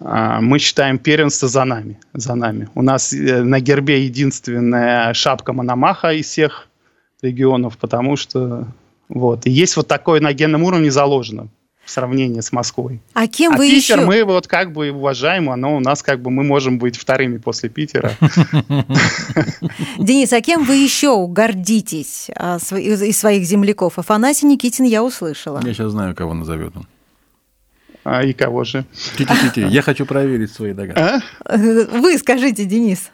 а, 0.00 0.40
мы 0.40 0.58
считаем 0.58 0.98
первенство 0.98 1.48
за 1.48 1.64
нами, 1.64 1.98
за 2.12 2.34
нами. 2.34 2.68
У 2.74 2.82
нас 2.82 3.12
э, 3.12 3.42
на 3.42 3.60
гербе 3.60 4.04
единственная 4.04 5.14
шапка 5.14 5.52
Мономаха 5.52 6.12
из 6.12 6.26
всех 6.26 6.68
регионов, 7.22 7.78
потому 7.78 8.16
что 8.16 8.66
вот. 9.08 9.46
И 9.46 9.50
есть 9.50 9.76
вот 9.76 9.88
такое 9.88 10.20
на 10.20 10.32
генном 10.32 10.62
уровне 10.64 10.90
заложено 10.90 11.48
в 11.90 11.92
сравнении 11.92 12.40
с 12.40 12.52
Москвой. 12.52 13.00
А 13.14 13.26
кем 13.26 13.54
а 13.54 13.56
вы 13.56 13.68
Питер 13.68 13.98
еще? 13.98 14.06
мы 14.06 14.22
вот 14.22 14.46
как 14.46 14.72
бы 14.72 14.92
уважаем, 14.92 15.50
оно 15.50 15.76
у 15.76 15.80
нас 15.80 16.04
как 16.04 16.22
бы 16.22 16.30
мы 16.30 16.44
можем 16.44 16.78
быть 16.78 16.96
вторыми 16.96 17.38
после 17.38 17.68
Питера. 17.68 18.12
Денис, 19.98 20.32
а 20.32 20.40
кем 20.40 20.62
вы 20.62 20.76
еще 20.76 21.26
гордитесь 21.26 22.30
а, 22.36 22.58
из 22.58 23.18
своих 23.18 23.44
земляков? 23.44 23.98
Афанасий 23.98 24.46
Никитин 24.46 24.84
я 24.84 25.02
услышала. 25.02 25.60
Я 25.64 25.74
сейчас 25.74 25.90
знаю, 25.90 26.14
кого 26.14 26.32
назовет 26.32 26.76
он. 26.76 26.86
А 28.04 28.22
и 28.22 28.32
кого 28.32 28.62
же? 28.62 28.84
Ти-ти-ти, 29.16 29.62
я 29.62 29.82
хочу 29.82 30.06
проверить 30.06 30.52
свои 30.52 30.72
догадки. 30.72 31.00
А? 31.00 31.20
Вы 31.56 32.18
скажите, 32.18 32.66
Денис 32.66 33.10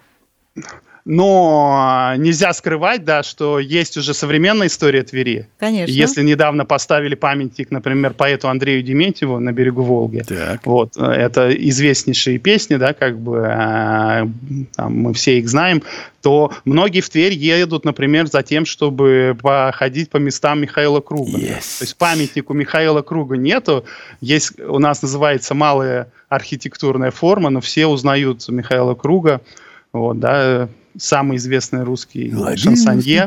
но 1.08 2.14
нельзя 2.16 2.52
скрывать, 2.52 3.04
да, 3.04 3.22
что 3.22 3.60
есть 3.60 3.96
уже 3.96 4.12
современная 4.12 4.66
история 4.66 5.04
Твери. 5.04 5.46
Конечно. 5.56 5.92
Если 5.92 6.24
недавно 6.24 6.64
поставили 6.64 7.14
памятник, 7.14 7.70
например, 7.70 8.12
поэту 8.12 8.48
Андрею 8.48 8.82
Дементьеву 8.82 9.38
на 9.38 9.52
берегу 9.52 9.82
Волги, 9.82 10.24
так. 10.26 10.66
вот, 10.66 10.96
это 10.96 11.52
известнейшие 11.52 12.38
песни, 12.38 12.74
да, 12.74 12.92
как 12.92 13.20
бы, 13.20 13.36
э, 13.36 14.26
там, 14.74 14.96
мы 14.96 15.14
все 15.14 15.38
их 15.38 15.48
знаем, 15.48 15.84
то 16.22 16.52
многие 16.64 17.02
в 17.02 17.08
Тверь 17.08 17.34
едут, 17.34 17.84
например, 17.84 18.26
за 18.26 18.42
тем, 18.42 18.66
чтобы 18.66 19.38
походить 19.40 20.10
по 20.10 20.16
местам 20.16 20.60
Михаила 20.60 21.00
Круга. 21.00 21.38
Yes. 21.38 21.78
То 21.78 21.84
есть 21.84 21.96
памятнику 21.96 22.52
Михаила 22.52 23.02
Круга 23.02 23.36
нету, 23.36 23.84
есть, 24.20 24.58
у 24.58 24.80
нас 24.80 25.02
называется 25.02 25.54
малая 25.54 26.10
архитектурная 26.28 27.12
форма, 27.12 27.50
но 27.50 27.60
все 27.60 27.86
узнают 27.86 28.48
Михаила 28.48 28.94
Круга, 28.94 29.40
вот, 29.92 30.18
да, 30.18 30.68
самый 30.98 31.36
известный 31.36 31.82
русский 31.84 32.32
шансонье. 32.56 33.26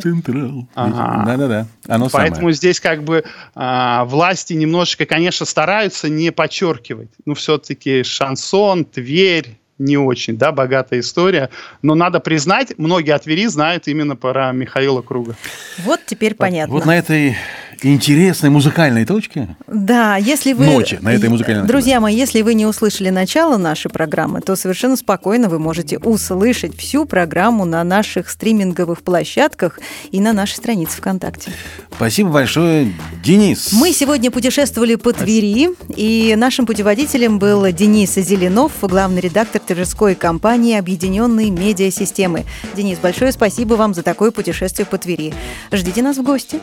Ага. 0.75 1.23
Да-да-да. 1.25 1.67
Оно 1.87 2.09
Поэтому 2.09 2.35
самое. 2.35 2.53
здесь 2.53 2.79
как 2.79 3.03
бы 3.03 3.23
а, 3.55 4.05
власти 4.05 4.53
немножечко, 4.53 5.05
конечно, 5.05 5.45
стараются 5.45 6.09
не 6.09 6.31
подчеркивать. 6.31 7.09
Ну, 7.25 7.33
все-таки 7.33 8.03
шансон, 8.03 8.85
Тверь, 8.85 9.59
не 9.79 9.97
очень, 9.97 10.37
да, 10.37 10.51
богатая 10.51 10.99
история. 10.99 11.49
Но 11.81 11.95
надо 11.95 12.19
признать, 12.19 12.77
многие 12.77 13.11
от 13.11 13.23
Твери 13.23 13.47
знают 13.47 13.87
именно 13.87 14.15
про 14.15 14.51
Михаила 14.51 15.01
Круга. 15.01 15.35
Вот 15.79 16.01
теперь 16.05 16.35
понятно. 16.35 16.73
Вот 16.73 16.85
на 16.85 16.97
этой 16.97 17.37
интересной 17.85 18.49
музыкальной 18.49 19.05
точке. 19.05 19.55
Да, 19.67 20.17
если 20.17 20.53
вы... 20.53 20.65
Ночи, 20.65 20.99
на 21.01 21.13
этой 21.13 21.29
музыкальной 21.29 21.67
Друзья 21.67 21.99
мои, 21.99 22.15
если 22.15 22.41
вы 22.41 22.53
не 22.53 22.65
услышали 22.65 23.09
начало 23.09 23.57
нашей 23.57 23.89
программы, 23.89 24.41
то 24.41 24.55
совершенно 24.55 24.95
спокойно 24.95 25.49
вы 25.49 25.59
можете 25.59 25.97
услышать 25.99 26.77
всю 26.77 27.05
программу 27.05 27.65
на 27.65 27.83
наших 27.83 28.29
стриминговых 28.29 29.01
площадках 29.01 29.79
и 30.11 30.19
на 30.19 30.33
нашей 30.33 30.55
странице 30.55 30.97
ВКонтакте. 30.97 31.51
Спасибо 31.95 32.29
большое, 32.29 32.93
Денис. 33.23 33.71
Мы 33.73 33.91
сегодня 33.93 34.31
путешествовали 34.31 34.95
по 34.95 35.13
Твери, 35.13 35.69
и 35.95 36.35
нашим 36.37 36.65
путеводителем 36.65 37.39
был 37.39 37.65
Денис 37.71 38.13
Зеленов, 38.15 38.71
главный 38.81 39.21
редактор 39.21 39.61
Тверской 39.61 40.15
компании 40.15 40.77
Объединенные 40.77 41.51
медиасистемы. 41.51 42.45
Денис, 42.75 42.97
большое 42.99 43.31
спасибо 43.31 43.75
вам 43.75 43.93
за 43.93 44.03
такое 44.03 44.31
путешествие 44.31 44.85
по 44.85 44.97
Твери. 44.97 45.33
Ждите 45.71 46.01
нас 46.01 46.17
в 46.17 46.23
гости. 46.23 46.59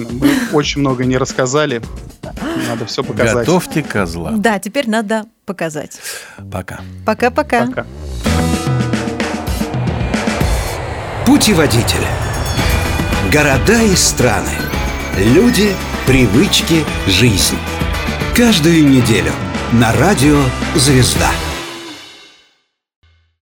Обязательно. 0.00 0.26
Мы 0.26 0.56
очень 0.56 0.80
много 0.80 1.04
не 1.04 1.16
рассказали. 1.16 1.82
Надо 2.68 2.86
все 2.86 3.02
показать. 3.04 3.46
Готовьте 3.46 3.82
козла. 3.82 4.32
Да, 4.32 4.58
теперь 4.58 4.88
надо 4.88 5.26
показать. 5.44 5.98
Пока. 6.50 6.80
Пока-пока. 7.04 7.66
Пока. 7.66 7.86
Путеводитель. 11.26 12.06
Города 13.32 13.80
и 13.82 13.94
страны. 13.94 14.52
Люди, 15.18 15.74
привычки, 16.06 16.84
жизнь. 17.06 17.58
Каждую 18.34 18.88
неделю 18.88 19.32
на 19.72 19.92
радио 19.92 20.38
«Звезда». 20.74 21.30